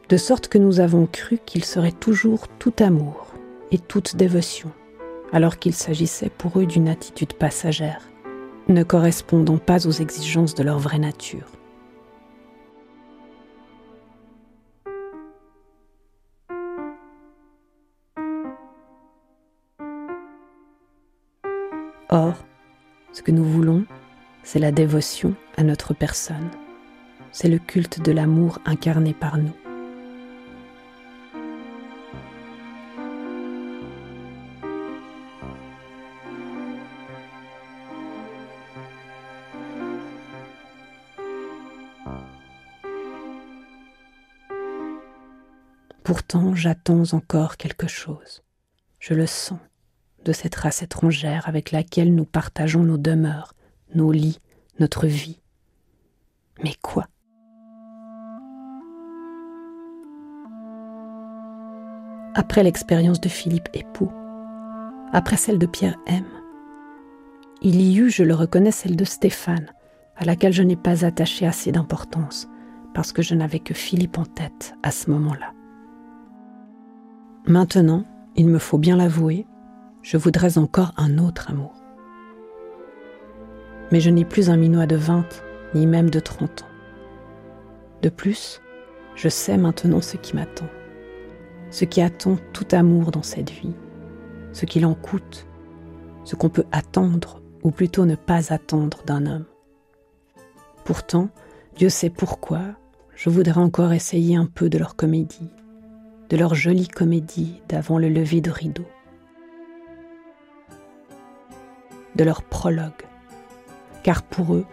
De 0.09 0.17
sorte 0.17 0.49
que 0.49 0.59
nous 0.59 0.81
avons 0.81 1.07
cru 1.07 1.39
qu'ils 1.45 1.65
seraient 1.65 1.93
toujours 1.93 2.49
tout 2.59 2.75
amour 2.81 3.33
et 3.73 3.79
toute 3.79 4.17
dévotion, 4.17 4.71
alors 5.33 5.59
qu'il 5.59 5.75
s'agissait 5.75 6.31
pour 6.31 6.61
eux 6.61 6.67
d'une 6.67 6.89
attitude 6.89 7.33
passagère, 7.33 8.03
ne 8.69 8.83
correspondant 8.85 9.59
pas 9.59 9.89
aux 9.89 9.91
exigences 9.91 10.55
de 10.55 10.63
leur 10.63 10.79
vraie 10.79 10.99
nature. 10.99 11.51
Or, 22.11 22.35
ce 23.13 23.23
que 23.23 23.31
nous 23.31 23.45
voulons, 23.45 23.87
c'est 24.43 24.59
la 24.59 24.71
dévotion 24.71 25.35
à 25.57 25.63
notre 25.63 25.95
personne. 25.95 26.51
C'est 27.31 27.49
le 27.49 27.59
culte 27.59 28.03
de 28.03 28.13
l'amour 28.13 28.59
incarné 28.67 29.15
par 29.15 29.39
nous. 29.39 29.62
J'attends 46.55 47.13
encore 47.13 47.57
quelque 47.59 47.89
chose. 47.89 48.43
Je 49.01 49.13
le 49.13 49.27
sens 49.27 49.59
de 50.25 50.33
cette 50.33 50.55
race 50.55 50.83
étrangère 50.83 51.47
avec 51.47 51.73
laquelle 51.73 52.15
nous 52.15 52.25
partageons 52.25 52.85
nos 52.85 52.97
demeures, 52.97 53.53
nos 53.95 54.13
lits, 54.13 54.39
notre 54.79 55.07
vie. 55.07 55.41
Mais 56.63 56.75
quoi? 56.81 57.07
Après 62.35 62.63
l'expérience 62.63 63.21
de 63.21 63.29
Philippe 63.29 63.69
époux, 63.75 64.11
après 65.13 65.37
celle 65.37 65.59
de 65.59 65.67
Pierre 65.67 65.99
M, 66.07 66.25
il 67.61 67.81
y 67.81 67.99
eut, 67.99 68.11
je 68.11 68.23
le 68.23 68.35
reconnais, 68.35 68.73
celle 68.73 68.97
de 68.97 69.05
Stéphane, 69.05 69.71
à 70.17 70.25
laquelle 70.25 70.53
je 70.53 70.63
n'ai 70.63 70.77
pas 70.77 71.05
attaché 71.05 71.47
assez 71.47 71.73
d'importance, 71.73 72.49
parce 72.95 73.13
que 73.13 73.21
je 73.21 73.35
n'avais 73.35 73.61
que 73.61 73.75
Philippe 73.75 74.17
en 74.17 74.25
tête 74.25 74.75
à 74.83 74.91
ce 74.91 75.11
moment-là. 75.11 75.53
Maintenant, 77.47 78.05
il 78.37 78.47
me 78.47 78.59
faut 78.59 78.79
bien 78.79 78.97
l'avouer, 78.97 79.47
je 80.03 80.17
voudrais 80.17 80.59
encore 80.59 80.93
un 80.97 81.19
autre 81.19 81.51
amour. 81.51 81.75
Mais 83.91 83.99
je 83.99 84.11
n'ai 84.11 84.25
plus 84.25 84.49
un 84.49 84.57
minois 84.57 84.87
de 84.87 84.95
20, 84.95 85.27
ni 85.75 85.87
même 85.89 86.09
de 86.09 86.21
30 86.21 86.63
ans. 86.63 86.67
De 88.01 88.09
plus, 88.09 88.61
je 89.17 89.29
sais 89.29 89.57
maintenant 89.57 90.01
ce 90.01 90.17
qui 90.17 90.37
m'attend, 90.37 90.69
ce 91.71 91.85
qui 91.85 92.01
attend 92.01 92.37
tout 92.53 92.67
amour 92.71 93.11
dans 93.11 93.25
cette 93.25 93.51
vie, 93.51 93.75
ce 94.53 94.65
qu'il 94.65 94.87
en 94.87 94.95
coûte, 94.95 95.49
ce 96.23 96.37
qu'on 96.37 96.49
peut 96.49 96.67
attendre 96.71 97.43
ou 97.65 97.73
plutôt 97.73 98.07
ne 98.07 98.15
pas 98.15 98.53
attendre 98.53 99.03
d'un 99.05 99.27
homme. 99.27 99.47
Pourtant, 100.85 101.29
Dieu 101.77 101.89
sait 101.89 102.11
pourquoi, 102.11 102.61
je 103.17 103.31
voudrais 103.31 103.61
encore 103.61 103.93
essayer 103.93 104.37
un 104.37 104.47
peu 104.47 104.69
de 104.69 104.79
leur 104.79 104.95
comédie, 104.95 105.51
de 106.33 106.37
leur 106.39 106.55
jolie 106.55 106.89
comédie 106.89 107.61
d'avant 107.69 107.99
le 107.99 108.09
lever 108.09 108.41
de 108.41 108.51
rideau. 108.51 108.87
de 112.15 112.25
leur 112.25 112.43
prologue. 112.43 113.07
Car 114.03 114.23
pour 114.23 114.55
eux, 114.55 114.67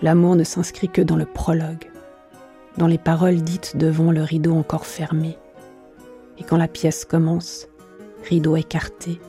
l'amour 0.00 0.36
ne 0.36 0.44
s'inscrit 0.44 0.88
que 0.88 1.02
dans 1.02 1.16
le 1.16 1.26
prologue, 1.26 1.90
dans 2.76 2.86
les 2.86 2.98
paroles 2.98 3.42
dites 3.42 3.76
devant 3.76 4.10
le 4.10 4.22
rideau 4.22 4.54
encore 4.54 4.86
fermé. 4.86 5.36
Et 6.38 6.44
quand 6.44 6.56
la 6.56 6.68
pièce 6.68 7.04
commence, 7.04 7.66
rideau 8.28 8.56
écarté, 8.56 9.20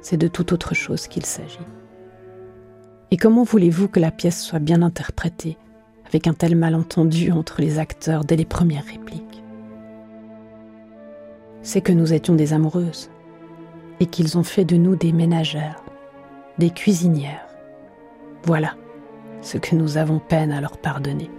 c'est 0.00 0.16
de 0.16 0.28
toute 0.28 0.52
autre 0.52 0.74
chose 0.74 1.06
qu'il 1.06 1.26
s'agit. 1.26 1.58
Et 3.10 3.16
comment 3.16 3.42
voulez-vous 3.42 3.88
que 3.88 4.00
la 4.00 4.10
pièce 4.10 4.42
soit 4.42 4.58
bien 4.58 4.82
interprétée 4.82 5.58
avec 6.06 6.26
un 6.26 6.34
tel 6.34 6.56
malentendu 6.56 7.30
entre 7.32 7.60
les 7.60 7.78
acteurs 7.78 8.24
dès 8.24 8.36
les 8.36 8.44
premières 8.44 8.86
répliques? 8.86 9.29
C'est 11.62 11.80
que 11.80 11.92
nous 11.92 12.12
étions 12.12 12.34
des 12.34 12.52
amoureuses 12.52 13.10
et 14.00 14.06
qu'ils 14.06 14.38
ont 14.38 14.42
fait 14.42 14.64
de 14.64 14.76
nous 14.76 14.96
des 14.96 15.12
ménagères, 15.12 15.82
des 16.58 16.70
cuisinières. 16.70 17.46
Voilà 18.44 18.74
ce 19.42 19.58
que 19.58 19.76
nous 19.76 19.96
avons 19.96 20.18
peine 20.18 20.52
à 20.52 20.60
leur 20.60 20.78
pardonner. 20.78 21.30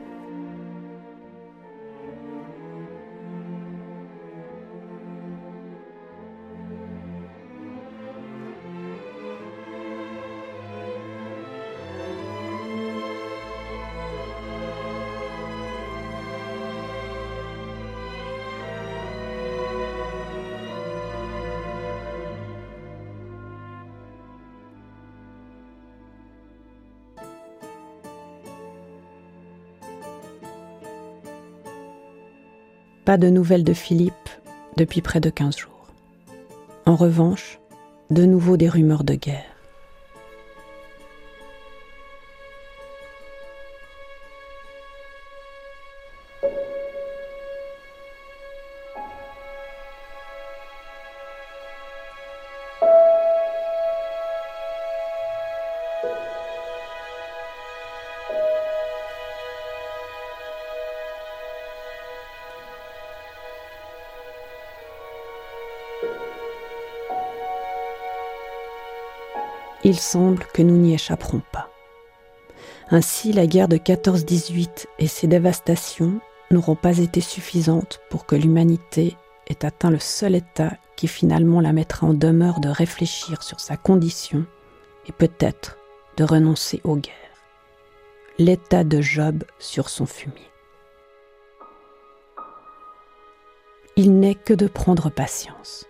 Pas 33.11 33.17
de 33.17 33.29
nouvelles 33.29 33.65
de 33.65 33.73
Philippe 33.73 34.29
depuis 34.77 35.01
près 35.01 35.19
de 35.19 35.29
15 35.29 35.57
jours. 35.57 35.87
En 36.85 36.95
revanche, 36.95 37.59
de 38.09 38.23
nouveau 38.23 38.55
des 38.55 38.69
rumeurs 38.69 39.03
de 39.03 39.15
guerre. 39.15 39.50
Il 69.91 69.99
semble 69.99 70.45
que 70.53 70.61
nous 70.61 70.77
n'y 70.77 70.93
échapperons 70.93 71.41
pas. 71.51 71.69
Ainsi, 72.89 73.33
la 73.33 73.45
guerre 73.45 73.67
de 73.67 73.77
14-18 73.77 74.87
et 74.99 75.07
ses 75.07 75.27
dévastations 75.27 76.19
n'auront 76.49 76.75
pas 76.75 76.97
été 76.97 77.21
suffisantes 77.21 77.99
pour 78.09 78.25
que 78.25 78.35
l'humanité 78.35 79.15
ait 79.47 79.65
atteint 79.65 79.91
le 79.91 79.99
seul 79.99 80.35
état 80.35 80.71
qui 80.95 81.07
finalement 81.07 81.61
la 81.61 81.73
mettra 81.73 82.07
en 82.07 82.13
demeure 82.13 82.59
de 82.59 82.69
réfléchir 82.69 83.43
sur 83.43 83.59
sa 83.59 83.77
condition 83.77 84.45
et 85.07 85.11
peut-être 85.11 85.77
de 86.17 86.23
renoncer 86.23 86.81
aux 86.83 86.95
guerres. 86.95 87.15
L'état 88.39 88.83
de 88.83 89.01
Job 89.01 89.43
sur 89.59 89.89
son 89.89 90.05
fumier. 90.05 90.51
il 93.95 94.19
n'est 94.19 94.35
que 94.35 94.53
de 94.53 94.67
prendre 94.67 95.09
patience. 95.09 95.85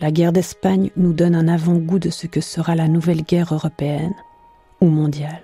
La 0.00 0.10
guerre 0.10 0.32
d'Espagne 0.32 0.90
nous 0.96 1.12
donne 1.12 1.34
un 1.34 1.46
avant-goût 1.46 1.98
de 1.98 2.08
ce 2.08 2.26
que 2.26 2.40
sera 2.40 2.74
la 2.74 2.88
nouvelle 2.88 3.22
guerre 3.22 3.52
européenne 3.52 4.14
ou 4.80 4.86
mondiale, 4.86 5.42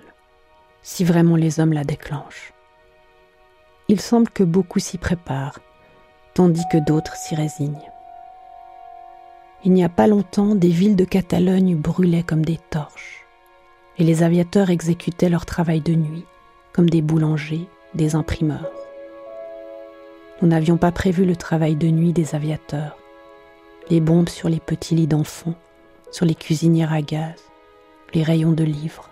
si 0.81 1.03
vraiment 1.03 1.35
les 1.35 1.59
hommes 1.59 1.73
la 1.73 1.83
déclenchent. 1.83 2.53
Il 3.87 4.01
semble 4.01 4.31
que 4.31 4.43
beaucoup 4.43 4.79
s'y 4.79 4.97
préparent, 4.97 5.59
tandis 6.33 6.63
que 6.71 6.79
d'autres 6.79 7.15
s'y 7.15 7.35
résignent. 7.35 7.91
Il 9.63 9.73
n'y 9.73 9.83
a 9.83 9.89
pas 9.89 10.07
longtemps, 10.07 10.55
des 10.55 10.69
villes 10.69 10.95
de 10.95 11.05
Catalogne 11.05 11.75
brûlaient 11.75 12.23
comme 12.23 12.43
des 12.43 12.59
torches, 12.71 13.27
et 13.99 14.03
les 14.03 14.23
aviateurs 14.23 14.71
exécutaient 14.71 15.29
leur 15.29 15.45
travail 15.45 15.81
de 15.81 15.93
nuit, 15.93 16.25
comme 16.73 16.89
des 16.89 17.03
boulangers, 17.03 17.67
des 17.93 18.15
imprimeurs. 18.15 18.71
Nous 20.41 20.47
n'avions 20.47 20.77
pas 20.77 20.91
prévu 20.91 21.25
le 21.25 21.35
travail 21.35 21.75
de 21.75 21.89
nuit 21.89 22.13
des 22.13 22.33
aviateurs, 22.33 22.97
les 23.89 24.01
bombes 24.01 24.29
sur 24.29 24.49
les 24.49 24.59
petits 24.59 24.95
lits 24.95 25.07
d'enfants, 25.07 25.55
sur 26.11 26.25
les 26.25 26.35
cuisinières 26.35 26.93
à 26.93 27.01
gaz, 27.01 27.35
les 28.13 28.23
rayons 28.23 28.51
de 28.51 28.63
livres. 28.63 29.09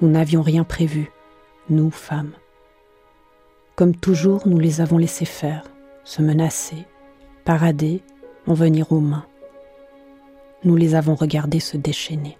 Nous 0.00 0.08
n'avions 0.08 0.42
rien 0.42 0.64
prévu, 0.64 1.10
nous, 1.68 1.90
femmes. 1.90 2.32
Comme 3.76 3.94
toujours, 3.94 4.46
nous 4.48 4.58
les 4.58 4.80
avons 4.80 4.98
laissés 4.98 5.24
faire, 5.24 5.64
se 6.04 6.22
menacer, 6.22 6.84
parader, 7.44 8.02
en 8.46 8.54
venir 8.54 8.92
aux 8.92 9.00
mains. 9.00 9.26
Nous 10.64 10.76
les 10.76 10.94
avons 10.94 11.14
regardés 11.14 11.60
se 11.60 11.76
déchaîner. 11.76 12.38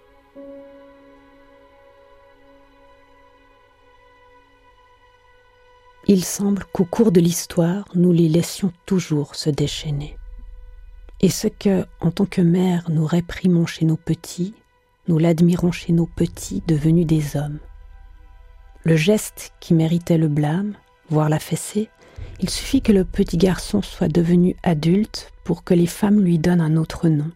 Il 6.06 6.24
semble 6.24 6.64
qu'au 6.72 6.87
cours 6.87 7.12
de 7.12 7.20
l'histoire, 7.20 7.84
nous 7.94 8.12
les 8.12 8.28
laissions 8.28 8.72
toujours 8.87 9.34
se 9.34 9.50
déchaîner. 9.50 10.17
Et 11.20 11.31
ce 11.31 11.48
que, 11.48 11.85
en 12.00 12.11
tant 12.11 12.26
que 12.26 12.40
mère, 12.40 12.90
nous 12.90 13.04
réprimons 13.04 13.66
chez 13.66 13.85
nos 13.85 13.96
petits, 13.96 14.54
nous 15.09 15.18
l'admirons 15.18 15.72
chez 15.72 15.92
nos 15.92 16.07
petits 16.07 16.62
devenus 16.68 17.07
des 17.07 17.37
hommes. 17.37 17.59
Le 18.85 18.94
geste 18.94 19.52
qui 19.59 19.74
méritait 19.74 20.18
le 20.18 20.28
blâme, 20.28 20.74
voire 21.11 21.28
la 21.28 21.40
fessée, 21.40 21.88
il 22.40 22.48
suffit 22.50 22.83
que 22.83 22.92
le 22.92 23.04
petit 23.04 23.37
garçon 23.37 23.83
soit 23.83 24.09
devenu 24.09 24.54
adulte 24.62 25.33
pour 25.42 25.64
que 25.64 25.74
les 25.74 25.87
femmes 25.87 26.20
lui 26.20 26.38
donnent 26.38 26.61
un 26.61 26.76
autre 26.76 27.09
nom. 27.09 27.31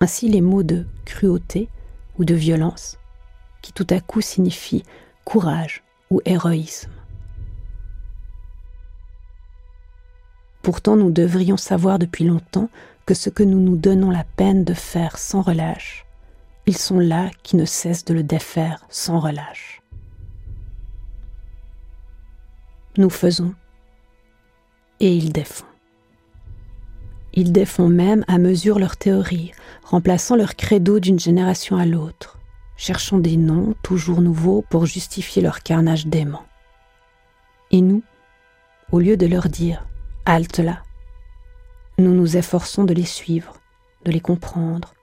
Ainsi 0.00 0.28
les 0.28 0.40
mots 0.40 0.64
de 0.64 0.84
cruauté 1.04 1.68
ou 2.18 2.24
de 2.24 2.34
violence, 2.34 2.98
qui 3.62 3.72
tout 3.72 3.86
à 3.90 4.00
coup 4.00 4.20
signifient 4.20 4.82
courage 5.24 5.84
ou 6.10 6.20
héroïsme. 6.24 6.90
Pourtant, 10.64 10.96
nous 10.96 11.10
devrions 11.10 11.58
savoir 11.58 11.98
depuis 11.98 12.24
longtemps 12.24 12.70
que 13.04 13.12
ce 13.12 13.28
que 13.28 13.42
nous 13.42 13.60
nous 13.60 13.76
donnons 13.76 14.10
la 14.10 14.24
peine 14.24 14.64
de 14.64 14.72
faire 14.72 15.18
sans 15.18 15.42
relâche, 15.42 16.06
ils 16.64 16.78
sont 16.78 16.98
là 16.98 17.28
qui 17.42 17.56
ne 17.56 17.66
cessent 17.66 18.06
de 18.06 18.14
le 18.14 18.22
défaire 18.22 18.82
sans 18.88 19.20
relâche. 19.20 19.82
Nous 22.96 23.10
faisons 23.10 23.54
et 25.00 25.14
ils 25.14 25.34
défont. 25.34 25.66
Ils 27.34 27.52
défont 27.52 27.90
même 27.90 28.24
à 28.26 28.38
mesure 28.38 28.78
leur 28.78 28.96
théorie, 28.96 29.52
remplaçant 29.82 30.34
leur 30.34 30.56
credo 30.56 30.98
d'une 30.98 31.20
génération 31.20 31.76
à 31.76 31.84
l'autre, 31.84 32.38
cherchant 32.78 33.18
des 33.18 33.36
noms 33.36 33.74
toujours 33.82 34.22
nouveaux 34.22 34.64
pour 34.70 34.86
justifier 34.86 35.42
leur 35.42 35.62
carnage 35.62 36.06
dément. 36.06 36.46
Et 37.70 37.82
nous, 37.82 38.02
au 38.92 38.98
lieu 38.98 39.18
de 39.18 39.26
leur 39.26 39.50
dire 39.50 39.84
halte 40.26 40.58
là. 40.58 40.82
Nous 41.98 42.12
nous 42.12 42.36
efforçons 42.36 42.84
de 42.84 42.94
les 42.94 43.04
suivre, 43.04 43.54
de 44.04 44.10
les 44.10 44.20
comprendre, 44.20 44.94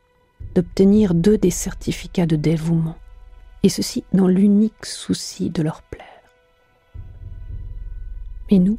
d'obtenir 0.55 1.13
d'eux 1.13 1.37
des 1.37 1.51
certificats 1.51 2.25
de 2.25 2.35
dévouement, 2.35 2.97
et 3.63 3.69
ceci 3.69 4.03
dans 4.13 4.27
l'unique 4.27 4.85
souci 4.85 5.49
de 5.49 5.61
leur 5.61 5.81
plaire. 5.83 6.05
Et 8.49 8.59
nous, 8.59 8.77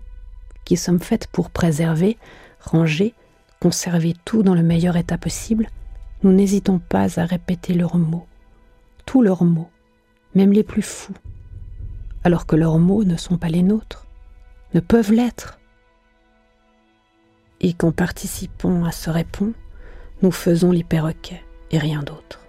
qui 0.64 0.76
sommes 0.76 1.00
faites 1.00 1.26
pour 1.28 1.50
préserver, 1.50 2.18
ranger, 2.60 3.14
conserver 3.60 4.14
tout 4.24 4.42
dans 4.42 4.54
le 4.54 4.62
meilleur 4.62 4.96
état 4.96 5.18
possible, 5.18 5.68
nous 6.22 6.32
n'hésitons 6.32 6.78
pas 6.78 7.18
à 7.20 7.24
répéter 7.24 7.74
leurs 7.74 7.96
mots, 7.96 8.26
tous 9.06 9.22
leurs 9.22 9.44
mots, 9.44 9.70
même 10.34 10.52
les 10.52 10.62
plus 10.62 10.82
fous, 10.82 11.14
alors 12.24 12.46
que 12.46 12.56
leurs 12.56 12.78
mots 12.78 13.04
ne 13.04 13.16
sont 13.16 13.38
pas 13.38 13.48
les 13.48 13.62
nôtres, 13.62 14.06
ne 14.74 14.80
peuvent 14.80 15.12
l'être 15.12 15.58
et 17.62 17.72
qu'en 17.72 17.92
participant 17.92 18.84
à 18.84 18.92
ce 18.92 19.08
répond, 19.08 19.52
nous 20.20 20.32
faisons 20.32 20.72
les 20.72 20.84
et 21.70 21.78
rien 21.78 22.02
d'autre. 22.02 22.40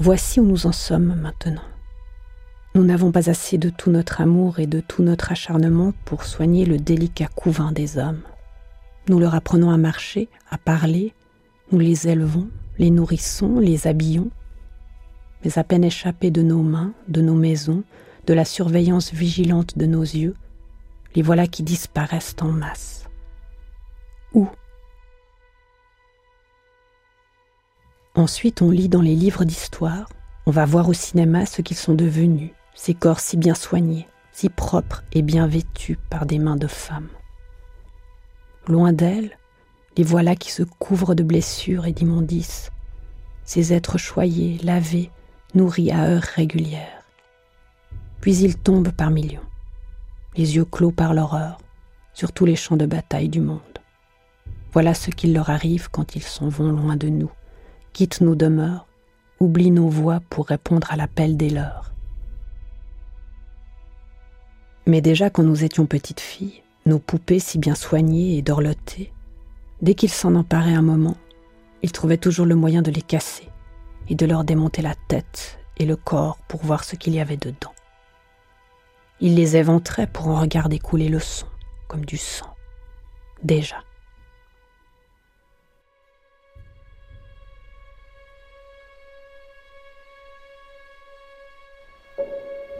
Voici 0.00 0.38
où 0.40 0.44
nous 0.44 0.66
en 0.66 0.72
sommes 0.72 1.14
maintenant. 1.16 1.77
Nous 2.78 2.84
n'avons 2.84 3.10
pas 3.10 3.28
assez 3.28 3.58
de 3.58 3.70
tout 3.70 3.90
notre 3.90 4.20
amour 4.20 4.60
et 4.60 4.68
de 4.68 4.78
tout 4.78 5.02
notre 5.02 5.32
acharnement 5.32 5.92
pour 6.04 6.22
soigner 6.22 6.64
le 6.64 6.78
délicat 6.78 7.26
couvain 7.26 7.72
des 7.72 7.98
hommes. 7.98 8.22
Nous 9.08 9.18
leur 9.18 9.34
apprenons 9.34 9.70
à 9.70 9.76
marcher, 9.76 10.28
à 10.48 10.58
parler, 10.58 11.12
nous 11.72 11.80
les 11.80 12.06
élevons, 12.06 12.48
les 12.78 12.92
nourrissons, 12.92 13.58
les 13.58 13.88
habillons. 13.88 14.30
Mais 15.44 15.58
à 15.58 15.64
peine 15.64 15.82
échappés 15.82 16.30
de 16.30 16.40
nos 16.40 16.62
mains, 16.62 16.92
de 17.08 17.20
nos 17.20 17.34
maisons, 17.34 17.82
de 18.28 18.32
la 18.32 18.44
surveillance 18.44 19.12
vigilante 19.12 19.76
de 19.76 19.86
nos 19.86 20.02
yeux, 20.02 20.36
les 21.16 21.22
voilà 21.22 21.48
qui 21.48 21.64
disparaissent 21.64 22.36
en 22.40 22.52
masse. 22.52 23.08
Où? 24.34 24.46
Ensuite, 28.14 28.62
on 28.62 28.70
lit 28.70 28.88
dans 28.88 29.02
les 29.02 29.16
livres 29.16 29.42
d'histoire, 29.42 30.08
on 30.46 30.52
va 30.52 30.64
voir 30.64 30.88
au 30.88 30.94
cinéma 30.94 31.44
ce 31.44 31.60
qu'ils 31.60 31.76
sont 31.76 31.94
devenus, 31.94 32.52
ces 32.78 32.94
corps 32.94 33.18
si 33.18 33.36
bien 33.36 33.54
soignés, 33.54 34.06
si 34.30 34.48
propres 34.48 35.02
et 35.12 35.22
bien 35.22 35.48
vêtus 35.48 35.98
par 36.10 36.26
des 36.26 36.38
mains 36.38 36.56
de 36.56 36.68
femmes. 36.68 37.08
Loin 38.68 38.92
d'elles, 38.92 39.36
les 39.96 40.04
voilà 40.04 40.36
qui 40.36 40.52
se 40.52 40.62
couvrent 40.62 41.16
de 41.16 41.24
blessures 41.24 41.86
et 41.86 41.92
d'immondices, 41.92 42.70
ces 43.44 43.72
êtres 43.72 43.98
choyés, 43.98 44.58
lavés, 44.62 45.10
nourris 45.54 45.90
à 45.90 46.04
heures 46.04 46.22
régulières. 46.22 47.02
Puis 48.20 48.36
ils 48.36 48.56
tombent 48.56 48.92
par 48.92 49.10
millions, 49.10 49.42
les 50.36 50.54
yeux 50.54 50.64
clos 50.64 50.92
par 50.92 51.14
l'horreur, 51.14 51.58
sur 52.14 52.32
tous 52.32 52.46
les 52.46 52.56
champs 52.56 52.76
de 52.76 52.86
bataille 52.86 53.28
du 53.28 53.40
monde. 53.40 53.60
Voilà 54.72 54.94
ce 54.94 55.10
qu'il 55.10 55.34
leur 55.34 55.50
arrive 55.50 55.88
quand 55.90 56.14
ils 56.14 56.22
s'en 56.22 56.48
vont 56.48 56.70
loin 56.70 56.94
de 56.94 57.08
nous, 57.08 57.32
quittent 57.92 58.20
nos 58.20 58.36
demeures, 58.36 58.86
oublient 59.40 59.72
nos 59.72 59.88
voix 59.88 60.20
pour 60.30 60.46
répondre 60.46 60.86
à 60.92 60.96
l'appel 60.96 61.36
des 61.36 61.50
leurs. 61.50 61.92
Mais 64.88 65.02
déjà 65.02 65.28
quand 65.28 65.42
nous 65.42 65.64
étions 65.64 65.84
petites 65.84 66.18
filles, 66.18 66.62
nos 66.86 66.98
poupées 66.98 67.40
si 67.40 67.58
bien 67.58 67.74
soignées 67.74 68.38
et 68.38 68.42
dorlotées, 68.42 69.12
dès 69.82 69.94
qu'ils 69.94 70.10
s'en 70.10 70.34
emparaient 70.34 70.72
un 70.72 70.80
moment, 70.80 71.18
ils 71.82 71.92
trouvaient 71.92 72.16
toujours 72.16 72.46
le 72.46 72.54
moyen 72.54 72.80
de 72.80 72.90
les 72.90 73.02
casser 73.02 73.50
et 74.08 74.14
de 74.14 74.24
leur 74.24 74.44
démonter 74.44 74.80
la 74.80 74.94
tête 75.06 75.58
et 75.76 75.84
le 75.84 75.94
corps 75.94 76.38
pour 76.48 76.64
voir 76.64 76.84
ce 76.84 76.96
qu'il 76.96 77.14
y 77.14 77.20
avait 77.20 77.36
dedans. 77.36 77.74
Ils 79.20 79.34
les 79.34 79.58
éventraient 79.58 80.06
pour 80.06 80.28
en 80.28 80.40
regarder 80.40 80.78
couler 80.78 81.10
le 81.10 81.20
sang, 81.20 81.48
comme 81.86 82.06
du 82.06 82.16
sang. 82.16 82.56
Déjà. 83.42 83.76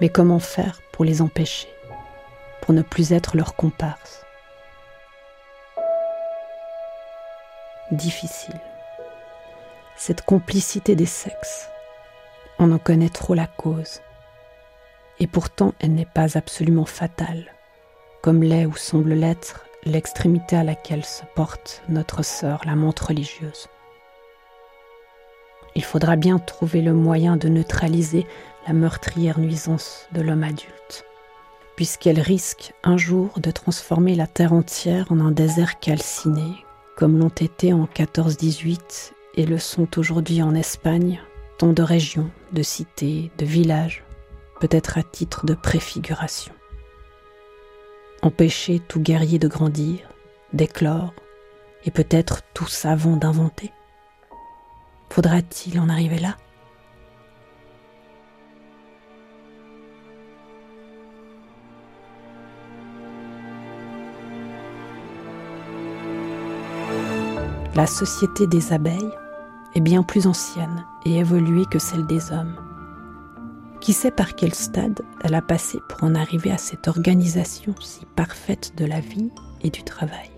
Mais 0.00 0.09
comment 0.09 0.38
faire 0.38 0.80
pour 0.92 1.04
les 1.04 1.20
empêcher? 1.20 1.68
Ne 2.72 2.82
plus 2.82 3.12
être 3.12 3.36
leur 3.36 3.56
comparse. 3.56 4.24
Difficile. 7.90 8.60
Cette 9.96 10.22
complicité 10.22 10.94
des 10.94 11.06
sexes, 11.06 11.68
on 12.58 12.70
en 12.72 12.78
connaît 12.78 13.08
trop 13.08 13.34
la 13.34 13.46
cause. 13.46 14.00
Et 15.20 15.26
pourtant, 15.26 15.74
elle 15.80 15.94
n'est 15.94 16.04
pas 16.04 16.36
absolument 16.36 16.84
fatale, 16.84 17.52
comme 18.22 18.42
l'est 18.42 18.66
ou 18.66 18.76
semble 18.76 19.14
l'être 19.14 19.64
l'extrémité 19.84 20.56
à 20.56 20.64
laquelle 20.64 21.04
se 21.04 21.22
porte 21.34 21.82
notre 21.88 22.22
sœur, 22.22 22.60
la 22.64 22.76
montre 22.76 23.08
religieuse. 23.08 23.68
il 25.74 25.84
faudra 25.84 26.16
bien 26.16 26.38
trouver 26.38 26.82
le 26.82 26.92
moyen 26.92 27.36
de 27.36 27.48
neutraliser 27.48 28.26
la 28.66 28.72
meurtrière 28.72 29.38
nuisance 29.38 30.08
de 30.12 30.20
l'homme 30.20 30.42
adulte, 30.42 31.04
puisqu'elle 31.78 32.18
risque 32.18 32.74
un 32.82 32.96
jour 32.96 33.38
de 33.38 33.52
transformer 33.52 34.16
la 34.16 34.26
terre 34.26 34.52
entière 34.52 35.12
en 35.12 35.20
un 35.20 35.30
désert 35.30 35.78
calciné, 35.78 36.64
comme 36.96 37.16
l'ont 37.16 37.28
été 37.28 37.72
en 37.72 37.84
14-18 37.84 39.12
et 39.36 39.46
le 39.46 39.58
sont 39.58 39.96
aujourd'hui 39.96 40.42
en 40.42 40.56
Espagne, 40.56 41.20
tant 41.56 41.72
de 41.72 41.82
régions, 41.84 42.32
de 42.50 42.64
cités, 42.64 43.30
de 43.38 43.44
villages, 43.44 44.02
peut-être 44.60 44.98
à 44.98 45.04
titre 45.04 45.46
de 45.46 45.54
préfiguration. 45.54 46.52
Empêcher 48.22 48.80
tout 48.80 48.98
guerrier 48.98 49.38
de 49.38 49.46
grandir, 49.46 50.00
d'éclore, 50.52 51.14
et 51.84 51.92
peut-être 51.92 52.42
tout 52.54 52.66
savant 52.66 53.16
d'inventer. 53.16 53.70
Faudra-t-il 55.10 55.78
en 55.78 55.88
arriver 55.88 56.18
là? 56.18 56.38
La 67.78 67.86
société 67.86 68.48
des 68.48 68.72
abeilles 68.72 69.14
est 69.76 69.80
bien 69.80 70.02
plus 70.02 70.26
ancienne 70.26 70.84
et 71.06 71.18
évoluée 71.18 71.64
que 71.64 71.78
celle 71.78 72.08
des 72.08 72.32
hommes. 72.32 72.56
Qui 73.80 73.92
sait 73.92 74.10
par 74.10 74.34
quel 74.34 74.52
stade 74.52 75.02
elle 75.22 75.36
a 75.36 75.42
passé 75.42 75.78
pour 75.88 76.02
en 76.02 76.16
arriver 76.16 76.50
à 76.50 76.58
cette 76.58 76.88
organisation 76.88 77.76
si 77.80 78.04
parfaite 78.16 78.72
de 78.76 78.84
la 78.84 78.98
vie 78.98 79.30
et 79.62 79.70
du 79.70 79.84
travail? 79.84 80.28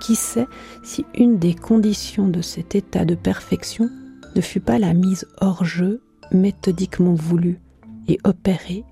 Qui 0.00 0.14
sait 0.14 0.48
si 0.82 1.04
une 1.14 1.38
des 1.38 1.54
conditions 1.54 2.28
de 2.28 2.40
cet 2.40 2.74
état 2.74 3.04
de 3.04 3.14
perfection 3.14 3.90
ne 4.34 4.40
fut 4.40 4.60
pas 4.60 4.78
la 4.78 4.94
mise 4.94 5.26
hors 5.42 5.62
jeu 5.62 6.00
méthodiquement 6.32 7.12
voulue 7.12 7.60
et 8.08 8.18
opérée 8.24 8.86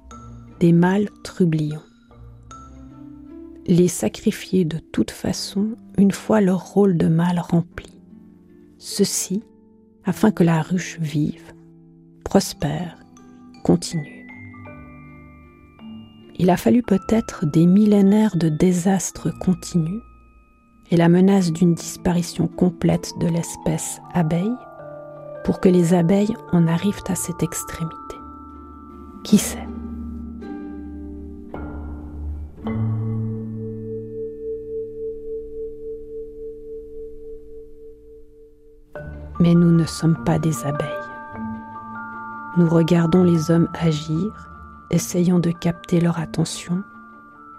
des 0.61 0.74
mâles 0.74 1.09
trublions? 1.24 1.80
Les 3.67 3.89
sacrifier 3.89 4.65
de 4.65 4.79
toute 4.79 5.13
façon 5.13 5.77
une 5.97 6.11
fois 6.11 6.41
leur 6.41 6.73
rôle 6.73 6.97
de 6.97 7.07
mâle 7.07 7.41
rempli. 7.41 8.01
Ceci 8.79 9.43
afin 10.05 10.33
que 10.33 10.43
la 10.43 10.63
ruche 10.63 10.99
vive, 11.01 11.53
prospère, 12.25 12.97
continue. 13.63 14.27
Il 16.39 16.51
a 16.51 16.57
fallu 16.57 16.83
peut-être 16.83 17.47
des 17.47 17.67
millénaires 17.67 18.37
de 18.37 18.49
désastres 18.49 19.31
continus 19.39 20.03
et 20.91 20.97
la 20.97 21.09
menace 21.09 21.53
d'une 21.53 21.75
disparition 21.75 22.49
complète 22.49 23.13
de 23.21 23.29
l'espèce 23.29 24.01
abeille 24.13 24.57
pour 25.45 25.61
que 25.61 25.69
les 25.69 25.95
abeilles 25.95 26.35
en 26.51 26.67
arrivent 26.67 27.05
à 27.09 27.15
cette 27.15 27.43
extrémité. 27.43 28.17
Qui 29.23 29.39
sait? 29.39 29.69
Mais 39.43 39.57
nous 39.57 39.72
ne 39.72 39.86
sommes 39.86 40.22
pas 40.22 40.38
des 40.38 40.64
abeilles. 40.64 40.86
Nous 42.57 42.68
regardons 42.68 43.24
les 43.24 43.51
hommes 43.51 43.68
agir, 43.74 44.49
essayant 44.93 45.40
de 45.40 45.51
capter 45.51 46.01
leur 46.01 46.20
attention, 46.20 46.84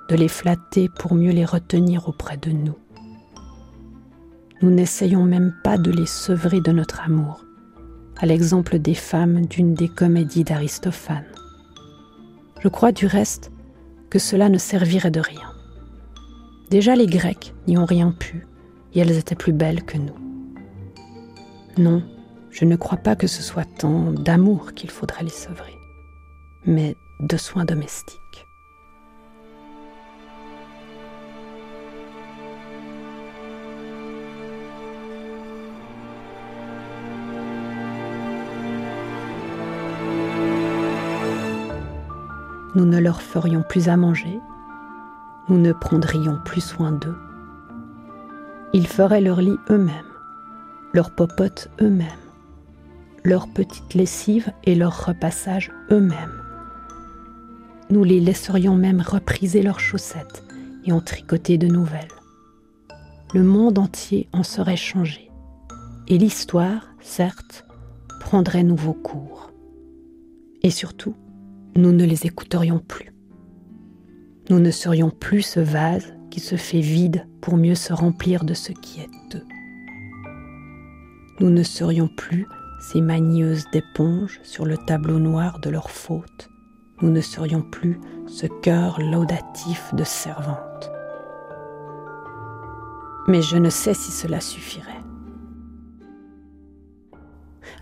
de 0.08 0.16
les 0.16 0.30
flatter 0.30 0.88
pour 0.88 1.14
mieux 1.14 1.34
les 1.34 1.44
retenir 1.44 2.08
auprès 2.08 2.38
de 2.38 2.52
nous. 2.52 2.78
Nous 4.62 4.70
n'essayons 4.70 5.26
même 5.26 5.54
pas 5.62 5.78
de 5.78 5.92
les 5.92 6.06
sevrer 6.06 6.62
de 6.62 6.72
notre 6.72 7.02
amour, 7.02 7.44
à 8.18 8.28
l'exemple 8.28 8.80
des 8.80 8.96
femmes 8.96 9.46
d'une 9.46 9.74
des 9.74 9.90
comédies 9.90 10.46
d'Aristophane. 10.46 11.26
Je 12.62 12.70
crois 12.70 12.94
du 12.94 13.08
reste 13.08 13.52
que 14.10 14.20
cela 14.20 14.48
ne 14.48 14.58
servirait 14.58 15.12
de 15.12 15.20
rien. 15.20 15.52
Déjà 16.70 16.96
les 16.96 17.08
Grecs 17.08 17.54
n'y 17.68 17.78
ont 17.78 17.84
rien 17.84 18.14
pu, 18.14 18.48
et 18.94 19.02
elles 19.02 19.18
étaient 19.18 19.36
plus 19.36 19.52
belles 19.52 19.84
que 19.84 19.98
nous. 19.98 20.23
Non, 21.78 22.04
je 22.52 22.66
ne 22.66 22.76
crois 22.76 23.00
pas 23.00 23.16
que 23.16 23.26
ce 23.26 23.42
soit 23.42 23.66
tant 23.66 24.12
d'amour 24.12 24.74
qu'il 24.74 24.92
faudrait 24.92 25.24
les 25.24 25.30
sevrer, 25.30 25.80
mais 26.68 26.96
de 27.20 27.36
soins 27.36 27.66
domestiques. 27.66 28.48
Nous 42.76 42.86
ne 42.86 43.00
leur 43.00 43.24
ferions 43.24 43.64
plus 43.68 43.90
à 43.90 43.98
manger, 43.98 44.40
nous 45.50 45.58
ne 45.58 45.74
prendrions 45.74 46.38
plus 46.46 46.62
soin 46.62 46.92
d'eux. 46.92 47.18
Ils 48.74 48.88
feraient 48.88 49.22
leur 49.22 49.42
lit 49.42 49.58
eux-mêmes 49.72 50.13
leurs 50.94 51.16
popotes 51.16 51.70
eux-mêmes, 51.82 52.08
leurs 53.24 53.52
petites 53.52 53.96
lessives 53.96 54.52
et 54.64 54.76
leur 54.76 55.08
repassage 55.08 55.72
eux-mêmes. 55.92 56.42
Nous 57.90 58.04
les 58.04 58.20
laisserions 58.20 58.76
même 58.76 59.02
repriser 59.02 59.64
leurs 59.64 59.80
chaussettes 59.80 60.44
et 60.86 60.92
en 60.92 61.02
tricoter 61.02 61.58
de 61.58 61.68
nouvelles. 61.68 62.08
Le 63.34 63.44
monde 63.44 63.80
entier 63.80 64.30
en 64.34 64.44
serait 64.44 64.78
changé, 64.78 65.32
et 66.08 66.20
l'histoire, 66.20 66.88
certes, 67.00 67.66
prendrait 68.20 68.64
nouveau 68.64 68.94
cours. 68.94 69.52
Et 70.62 70.70
surtout, 70.70 71.16
nous 71.76 71.92
ne 71.92 72.06
les 72.06 72.28
écouterions 72.28 72.80
plus. 72.80 73.12
Nous 74.52 74.60
ne 74.60 74.72
serions 74.72 75.10
plus 75.10 75.42
ce 75.42 75.60
vase 75.60 76.14
qui 76.30 76.40
se 76.40 76.56
fait 76.56 76.82
vide 76.82 77.28
pour 77.42 77.58
mieux 77.58 77.76
se 77.76 77.94
remplir 77.94 78.44
de 78.44 78.54
ce 78.54 78.72
qui 78.72 79.02
est 79.02 79.36
eux 79.36 79.53
nous 81.44 81.50
ne 81.50 81.64
serions 81.64 82.08
plus 82.08 82.48
ces 82.80 83.02
manieuses 83.02 83.66
d'éponges 83.74 84.40
sur 84.44 84.66
le 84.66 84.78
tableau 84.78 85.20
noir 85.20 85.60
de 85.60 85.70
leurs 85.70 85.90
fautes. 85.90 86.50
Nous 87.02 87.12
ne 87.12 87.20
serions 87.20 87.62
plus 87.62 88.00
ce 88.28 88.48
cœur 88.48 89.02
laudatif 89.02 89.94
de 89.94 90.06
servante. 90.06 90.90
Mais 93.28 93.42
je 93.42 93.58
ne 93.58 93.70
sais 93.70 93.94
si 93.94 94.12
cela 94.12 94.40
suffirait. 94.40 95.04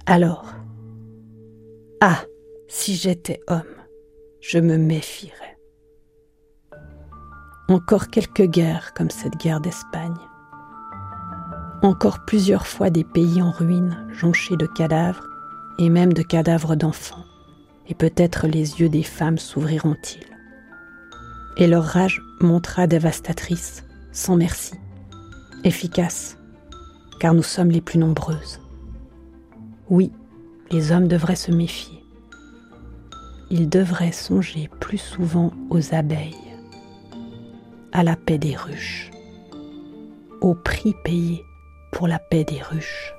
Alors, 0.07 0.55
ah, 2.01 2.23
si 2.67 2.95
j'étais 2.95 3.41
homme, 3.47 3.61
je 4.39 4.57
me 4.57 4.77
méfierais. 4.77 5.59
Encore 7.69 8.07
quelques 8.07 8.47
guerres 8.47 8.95
comme 8.95 9.11
cette 9.11 9.37
guerre 9.37 9.61
d'Espagne 9.61 10.17
encore 11.81 12.19
plusieurs 12.25 12.67
fois 12.67 12.89
des 12.89 13.03
pays 13.03 13.41
en 13.41 13.51
ruine, 13.51 13.97
jonchés 14.11 14.57
de 14.57 14.67
cadavres, 14.67 15.27
et 15.79 15.89
même 15.89 16.13
de 16.13 16.21
cadavres 16.21 16.75
d'enfants, 16.75 17.25
et 17.87 17.95
peut-être 17.95 18.47
les 18.47 18.79
yeux 18.79 18.89
des 18.89 19.03
femmes 19.03 19.39
s'ouvriront-ils. 19.39 20.25
Et 21.57 21.67
leur 21.67 21.83
rage 21.83 22.21
montera 22.39 22.87
dévastatrice, 22.87 23.83
sans 24.11 24.35
merci, 24.35 24.75
efficace, 25.63 26.37
car 27.19 27.33
nous 27.33 27.43
sommes 27.43 27.71
les 27.71 27.81
plus 27.81 27.97
nombreuses. 27.97 28.59
Oui, 29.89 30.11
les 30.69 30.91
hommes 30.91 31.07
devraient 31.07 31.35
se 31.35 31.51
méfier. 31.51 32.03
Ils 33.49 33.69
devraient 33.69 34.13
songer 34.13 34.69
plus 34.79 34.97
souvent 34.97 35.51
aux 35.69 35.93
abeilles, 35.93 36.35
à 37.91 38.03
la 38.03 38.15
paix 38.15 38.37
des 38.37 38.55
ruches, 38.55 39.09
au 40.41 40.53
prix 40.53 40.93
payé 41.03 41.43
pour 41.91 42.07
la 42.07 42.19
paix 42.19 42.43
des 42.43 42.61
ruches. 42.61 43.13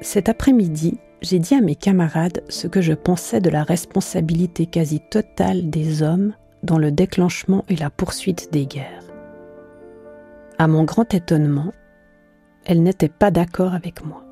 Cet 0.00 0.28
après-midi, 0.28 0.98
j'ai 1.22 1.38
dit 1.38 1.54
à 1.54 1.60
mes 1.60 1.76
camarades 1.76 2.42
ce 2.48 2.66
que 2.66 2.80
je 2.80 2.92
pensais 2.92 3.40
de 3.40 3.50
la 3.50 3.62
responsabilité 3.62 4.66
quasi 4.66 5.00
totale 5.00 5.70
des 5.70 6.02
hommes 6.02 6.34
dans 6.62 6.78
le 6.78 6.90
déclenchement 6.90 7.64
et 7.68 7.76
la 7.76 7.90
poursuite 7.90 8.52
des 8.52 8.66
guerres. 8.66 9.04
À 10.58 10.66
mon 10.66 10.84
grand 10.84 11.14
étonnement, 11.14 11.72
elles 12.64 12.82
n'étaient 12.82 13.08
pas 13.08 13.30
d'accord 13.30 13.74
avec 13.74 14.04
moi. 14.04 14.24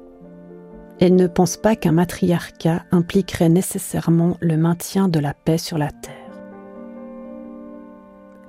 Elles 1.00 1.16
ne 1.16 1.26
pensent 1.26 1.56
pas 1.56 1.76
qu'un 1.76 1.92
matriarcat 1.92 2.84
impliquerait 2.90 3.48
nécessairement 3.48 4.36
le 4.40 4.56
maintien 4.56 5.08
de 5.08 5.18
la 5.18 5.34
paix 5.34 5.58
sur 5.58 5.78
la 5.78 5.90
terre. 5.90 6.19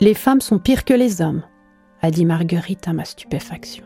Les 0.02 0.16
femmes 0.16 0.42
sont 0.42 0.58
pires 0.58 0.84
que 0.84 0.96
les 0.96 1.22
hommes, 1.22 1.44
a 2.02 2.10
dit 2.10 2.26
Marguerite 2.26 2.88
à 2.88 2.94
ma 2.94 3.06
stupéfaction. 3.06 3.84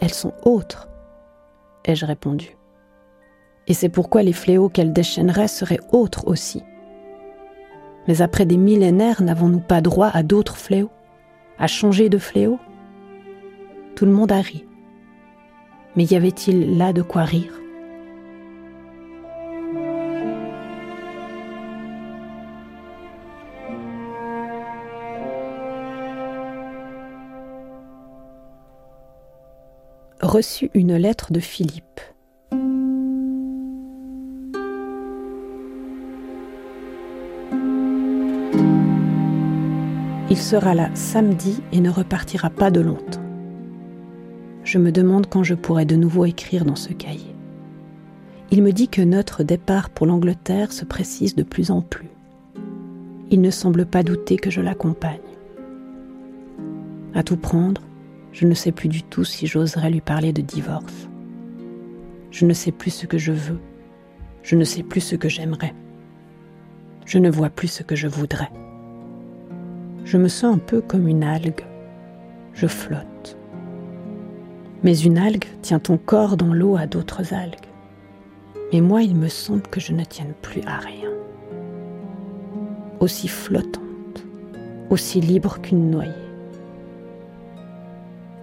Elles 0.00 0.14
sont 0.14 0.32
autres, 0.44 0.88
ai-je 1.84 2.06
répondu. 2.06 2.56
Et 3.66 3.74
c'est 3.74 3.88
pourquoi 3.88 4.22
les 4.22 4.32
fléaux 4.32 4.68
qu'elles 4.68 4.92
déchaîneraient 4.92 5.48
seraient 5.48 5.80
autres 5.90 6.28
aussi. 6.28 6.62
Mais 8.06 8.22
après 8.22 8.46
des 8.46 8.56
millénaires, 8.56 9.20
n'avons-nous 9.20 9.58
pas 9.58 9.80
droit 9.80 10.10
à 10.14 10.22
d'autres 10.22 10.56
fléaux 10.56 10.90
a 11.58 11.66
changé 11.66 12.08
de 12.08 12.18
fléau? 12.18 12.58
Tout 13.96 14.06
le 14.06 14.12
monde 14.12 14.30
a 14.30 14.40
ri. 14.40 14.66
Mais 15.96 16.04
y 16.04 16.14
avait-il 16.14 16.76
là 16.76 16.92
de 16.92 17.02
quoi 17.02 17.24
rire? 17.24 17.60
Reçu 30.26 30.72
une 30.74 30.96
lettre 30.96 31.32
de 31.32 31.38
Philippe. 31.38 32.00
Il 40.28 40.36
sera 40.36 40.74
là 40.74 40.90
samedi 40.94 41.62
et 41.70 41.78
ne 41.78 41.90
repartira 41.90 42.50
pas 42.50 42.72
de 42.72 42.80
longtemps. 42.80 43.22
Je 44.64 44.78
me 44.78 44.90
demande 44.90 45.28
quand 45.28 45.44
je 45.44 45.54
pourrai 45.54 45.84
de 45.84 45.94
nouveau 45.94 46.24
écrire 46.24 46.64
dans 46.64 46.74
ce 46.74 46.92
cahier. 46.92 47.36
Il 48.50 48.64
me 48.64 48.72
dit 48.72 48.88
que 48.88 49.02
notre 49.02 49.44
départ 49.44 49.90
pour 49.90 50.08
l'Angleterre 50.08 50.72
se 50.72 50.84
précise 50.84 51.36
de 51.36 51.44
plus 51.44 51.70
en 51.70 51.82
plus. 51.82 52.10
Il 53.30 53.40
ne 53.40 53.50
semble 53.50 53.86
pas 53.86 54.02
douter 54.02 54.38
que 54.38 54.50
je 54.50 54.60
l'accompagne. 54.60 55.20
À 57.14 57.22
tout 57.22 57.36
prendre, 57.36 57.82
je 58.36 58.46
ne 58.46 58.54
sais 58.54 58.70
plus 58.70 58.88
du 58.88 59.02
tout 59.02 59.24
si 59.24 59.48
j'oserais 59.48 59.90
lui 59.90 60.00
parler 60.00 60.32
de 60.32 60.42
divorce. 60.42 61.08
Je 62.30 62.46
ne 62.46 62.52
sais 62.52 62.72
plus 62.72 62.90
ce 62.90 63.06
que 63.06 63.18
je 63.18 63.32
veux. 63.32 63.58
Je 64.44 64.54
ne 64.54 64.64
sais 64.64 64.84
plus 64.84 65.00
ce 65.00 65.16
que 65.16 65.28
j'aimerais. 65.28 65.74
Je 67.04 67.18
ne 67.18 67.30
vois 67.30 67.50
plus 67.50 67.68
ce 67.68 67.82
que 67.82 67.96
je 67.96 68.06
voudrais 68.06 68.50
je 70.06 70.18
me 70.18 70.28
sens 70.28 70.54
un 70.54 70.58
peu 70.58 70.80
comme 70.80 71.08
une 71.08 71.24
algue. 71.24 71.64
Je 72.54 72.68
flotte. 72.68 73.36
Mais 74.84 74.96
une 74.96 75.18
algue 75.18 75.44
tient 75.62 75.80
ton 75.80 75.98
corps 75.98 76.36
dans 76.36 76.54
l'eau 76.54 76.76
à 76.76 76.86
d'autres 76.86 77.34
algues. 77.34 77.66
Mais 78.72 78.80
moi, 78.80 79.02
il 79.02 79.16
me 79.16 79.28
semble 79.28 79.62
que 79.62 79.80
je 79.80 79.92
ne 79.92 80.04
tienne 80.04 80.32
plus 80.42 80.62
à 80.64 80.78
rien. 80.78 81.10
Aussi 83.00 83.26
flottante, 83.26 84.24
aussi 84.90 85.20
libre 85.20 85.60
qu'une 85.60 85.90
noyée. 85.90 86.12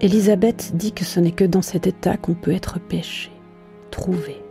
Elisabeth 0.01 0.75
dit 0.75 0.91
que 0.91 1.05
ce 1.05 1.19
n'est 1.19 1.31
que 1.31 1.45
dans 1.45 1.61
cet 1.61 1.87
état 1.87 2.17
qu'on 2.17 2.33
peut 2.33 2.51
être 2.51 2.79
pêché, 2.79 3.31
trouvé. 3.91 4.41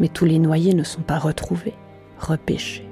Mais 0.00 0.08
tous 0.08 0.24
les 0.24 0.38
noyés 0.38 0.74
ne 0.74 0.84
sont 0.84 1.02
pas 1.02 1.18
retrouvés, 1.18 1.74
repêchés. 2.20 2.88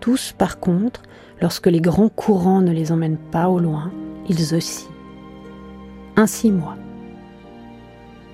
Tous, 0.00 0.32
par 0.36 0.58
contre, 0.58 1.02
lorsque 1.40 1.68
les 1.68 1.80
grands 1.80 2.08
courants 2.08 2.60
ne 2.62 2.72
les 2.72 2.90
emmènent 2.90 3.16
pas 3.30 3.48
au 3.48 3.60
loin, 3.60 3.92
ils 4.28 4.54
oscillent. 4.54 4.88
Ainsi 6.16 6.50
moi. 6.50 6.76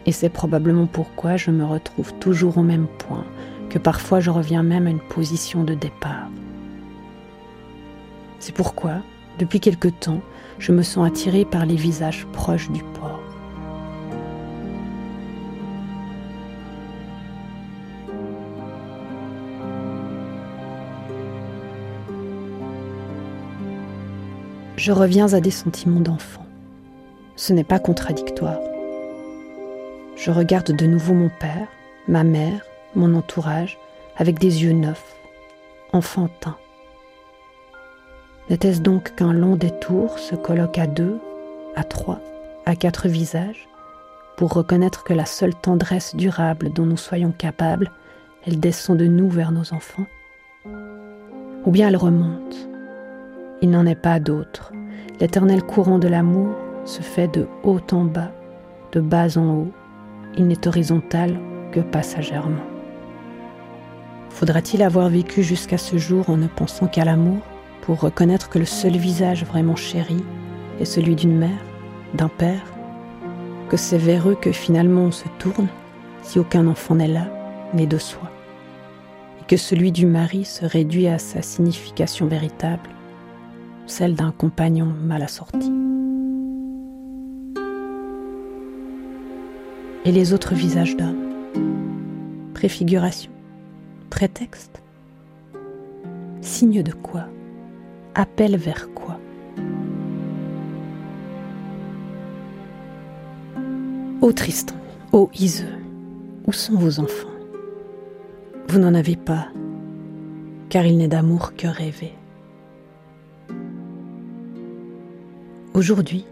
Et 0.07 0.13
c'est 0.13 0.31
probablement 0.31 0.87
pourquoi 0.87 1.37
je 1.37 1.51
me 1.51 1.65
retrouve 1.65 2.15
toujours 2.15 2.57
au 2.59 2.63
même 2.63 2.87
point, 2.87 3.25
que 3.69 3.79
parfois 3.79 4.21
je 4.21 4.31
reviens 4.31 4.63
même 4.63 4.87
à 4.87 4.91
une 4.91 5.01
position 5.01 5.65
de 5.65 5.75
départ. 5.75 6.29
C'est 8.39 8.55
pourquoi, 8.55 9.03
depuis 9.39 9.61
quelque 9.61 9.89
temps, 9.89 10.23
je 10.61 10.71
me 10.71 10.83
sens 10.83 11.09
attiré 11.09 11.45
par 11.45 11.67
les 11.67 11.75
visages 11.75 12.27
proches 12.33 12.71
du 12.71 12.85
port. 12.85 13.21
je 24.81 24.93
reviens 24.93 25.35
à 25.35 25.41
des 25.41 25.51
sentiments 25.51 26.01
d'enfant. 26.01 26.47
Ce 27.37 27.53
n'est 27.53 27.65
pas 27.65 27.79
contradictoire. 27.79 28.59
Je 30.17 30.31
regarde 30.31 30.73
de 30.73 30.87
nouveau 30.87 31.13
mon 31.13 31.29
père, 31.29 31.69
ma 32.09 32.25
mère, 32.25 32.63
mon 32.95 33.15
entourage, 33.15 33.77
avec 34.17 34.39
des 34.39 34.63
yeux 34.63 34.73
neufs, 34.73 35.17
enfantins. 35.93 36.57
N'était-ce 38.51 38.81
donc 38.81 39.15
qu'un 39.15 39.33
long 39.33 39.55
détour 39.55 40.19
se 40.19 40.35
colloque 40.35 40.79
à 40.79 40.89
deux, 40.89 41.21
à 41.77 41.85
trois, 41.85 42.19
à 42.67 42.75
quatre 42.75 43.07
visages, 43.07 43.69
pour 44.37 44.53
reconnaître 44.53 45.05
que 45.05 45.13
la 45.13 45.25
seule 45.25 45.55
tendresse 45.55 46.17
durable 46.17 46.73
dont 46.73 46.85
nous 46.85 46.97
soyons 46.97 47.31
capables, 47.31 47.93
elle 48.45 48.59
descend 48.59 48.97
de 48.97 49.07
nous 49.07 49.29
vers 49.29 49.53
nos 49.53 49.73
enfants 49.73 50.07
Ou 51.65 51.71
bien 51.71 51.89
elle 51.89 51.97
remonte, 51.97 52.69
il 53.63 53.71
n'en 53.71 53.87
est 53.87 53.95
pas 53.95 54.19
d'autre. 54.19 54.73
L'éternel 55.21 55.63
courant 55.63 56.01
de 56.01 56.09
l'amour 56.09 56.53
se 56.85 57.03
fait 57.03 57.29
de 57.29 57.47
haut 57.63 57.81
en 57.93 58.05
bas, 58.05 58.33
de 58.91 59.01
bas 59.01 59.39
en 59.39 59.55
haut. 59.55 59.73
Il 60.37 60.49
n'est 60.49 60.67
horizontal 60.67 61.39
que 61.71 61.81
passagèrement. 61.81 62.65
Faudra-t-il 64.31 64.83
avoir 64.83 65.09
vécu 65.09 65.45
jusqu'à 65.45 65.79
ce 65.79 65.99
jour 65.99 66.31
en 66.31 66.37
ne 66.37 66.49
pensant 66.49 66.89
qu'à 66.89 67.05
l'amour? 67.05 67.43
Pour 67.83 68.01
reconnaître 68.01 68.49
que 68.49 68.59
le 68.59 68.65
seul 68.65 68.97
visage 68.97 69.45
vraiment 69.45 69.77
chéri 69.77 70.17
est 70.81 70.85
celui 70.85 71.15
d'une 71.15 71.37
mère, 71.37 71.65
d'un 72.15 72.29
père, 72.29 72.65
que 73.69 73.77
c'est 73.77 73.99
vers 73.99 74.29
eux 74.29 74.37
que 74.41 74.53
finalement 74.53 75.03
on 75.03 75.13
se 75.13 75.29
tourne 75.39 75.69
si 76.23 76.39
aucun 76.39 76.67
enfant 76.67 76.95
n'est 76.95 77.09
là, 77.09 77.29
mais 77.75 77.87
de 77.87 77.99
soi, 77.99 78.31
et 79.41 79.45
que 79.47 79.57
celui 79.57 79.93
du 79.93 80.07
mari 80.07 80.45
se 80.45 80.65
réduit 80.65 81.07
à 81.07 81.19
sa 81.19 81.43
signification 81.43 82.27
véritable, 82.27 82.91
celle 83.87 84.15
d'un 84.15 84.33
compagnon 84.33 84.87
mal 84.87 85.23
assorti. 85.23 85.73
Et 90.05 90.13
les 90.13 90.33
autres 90.33 90.55
visages 90.55 90.97
d'hommes. 90.97 91.29
Préfiguration. 92.55 93.31
Prétexte. 94.09 94.83
Signe 96.41 96.83
de 96.83 96.93
quoi? 96.93 97.27
Appel 98.15 98.57
vers 98.57 98.89
quoi? 98.93 99.19
Ô 104.21 104.33
Tristan, 104.33 104.75
ô 105.13 105.31
Iseux, 105.35 105.79
où 106.47 106.53
sont 106.53 106.75
vos 106.75 107.01
enfants? 107.01 107.29
Vous 108.69 108.79
n'en 108.79 108.95
avez 108.95 109.17
pas, 109.17 109.49
car 110.69 110.85
il 110.87 110.99
n'est 110.99 111.09
d'amour 111.09 111.55
que 111.57 111.67
rêver. 111.67 112.13
Aujourd'hui, 115.73 116.27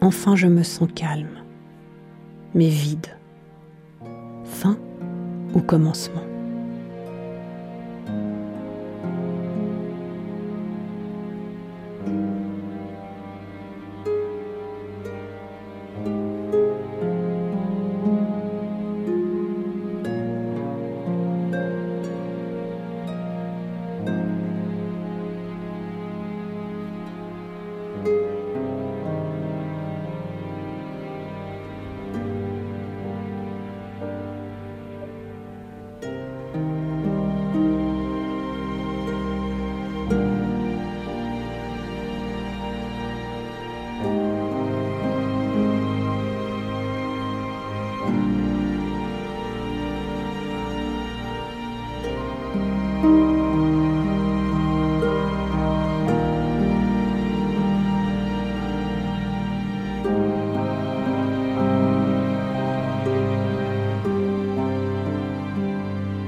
enfin 0.00 0.34
je 0.34 0.46
me 0.46 0.62
sens 0.62 0.88
calme, 0.94 1.42
mais 2.54 2.68
vide. 2.68 3.06
Fin 4.44 4.78
ou 5.54 5.60
commencement 5.60 6.22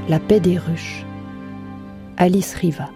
La 0.09 0.21
paix 0.21 0.39
des 0.39 0.57
ruches. 0.57 1.05
Alice 2.17 2.55
Riva. 2.55 2.91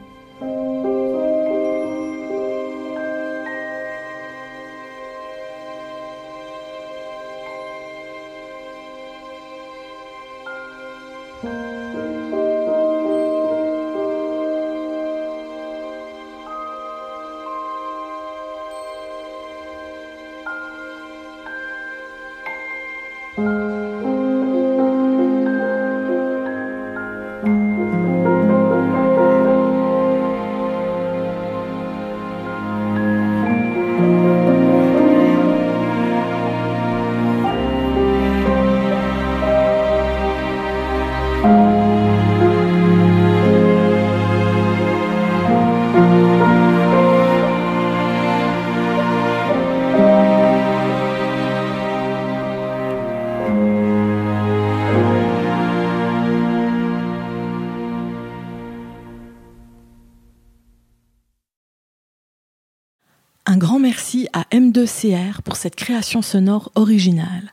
M2CR 64.81 65.43
pour 65.43 65.57
cette 65.57 65.77
création 65.77 66.23
sonore 66.23 66.73
originale. 66.75 67.53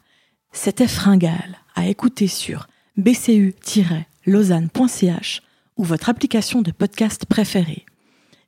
C'était 0.54 0.88
Fringal, 0.88 1.58
à 1.76 1.88
écouter 1.88 2.28
sur 2.28 2.68
bcu-lausanne.ch 2.98 5.42
ou 5.76 5.84
votre 5.84 6.08
application 6.10 6.62
de 6.62 6.72
podcast 6.72 7.26
préférée. 7.26 7.86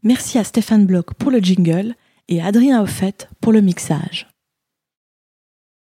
Merci 0.03 0.37
à 0.37 0.45
Stéphane 0.45 0.85
Bloch 0.85 1.13
pour 1.17 1.29
le 1.29 1.39
jingle 1.39 1.95
et 2.29 2.41
Adrien 2.41 2.81
Offet 2.81 3.27
pour 3.41 3.51
le 3.51 3.59
mixage. 3.59 4.29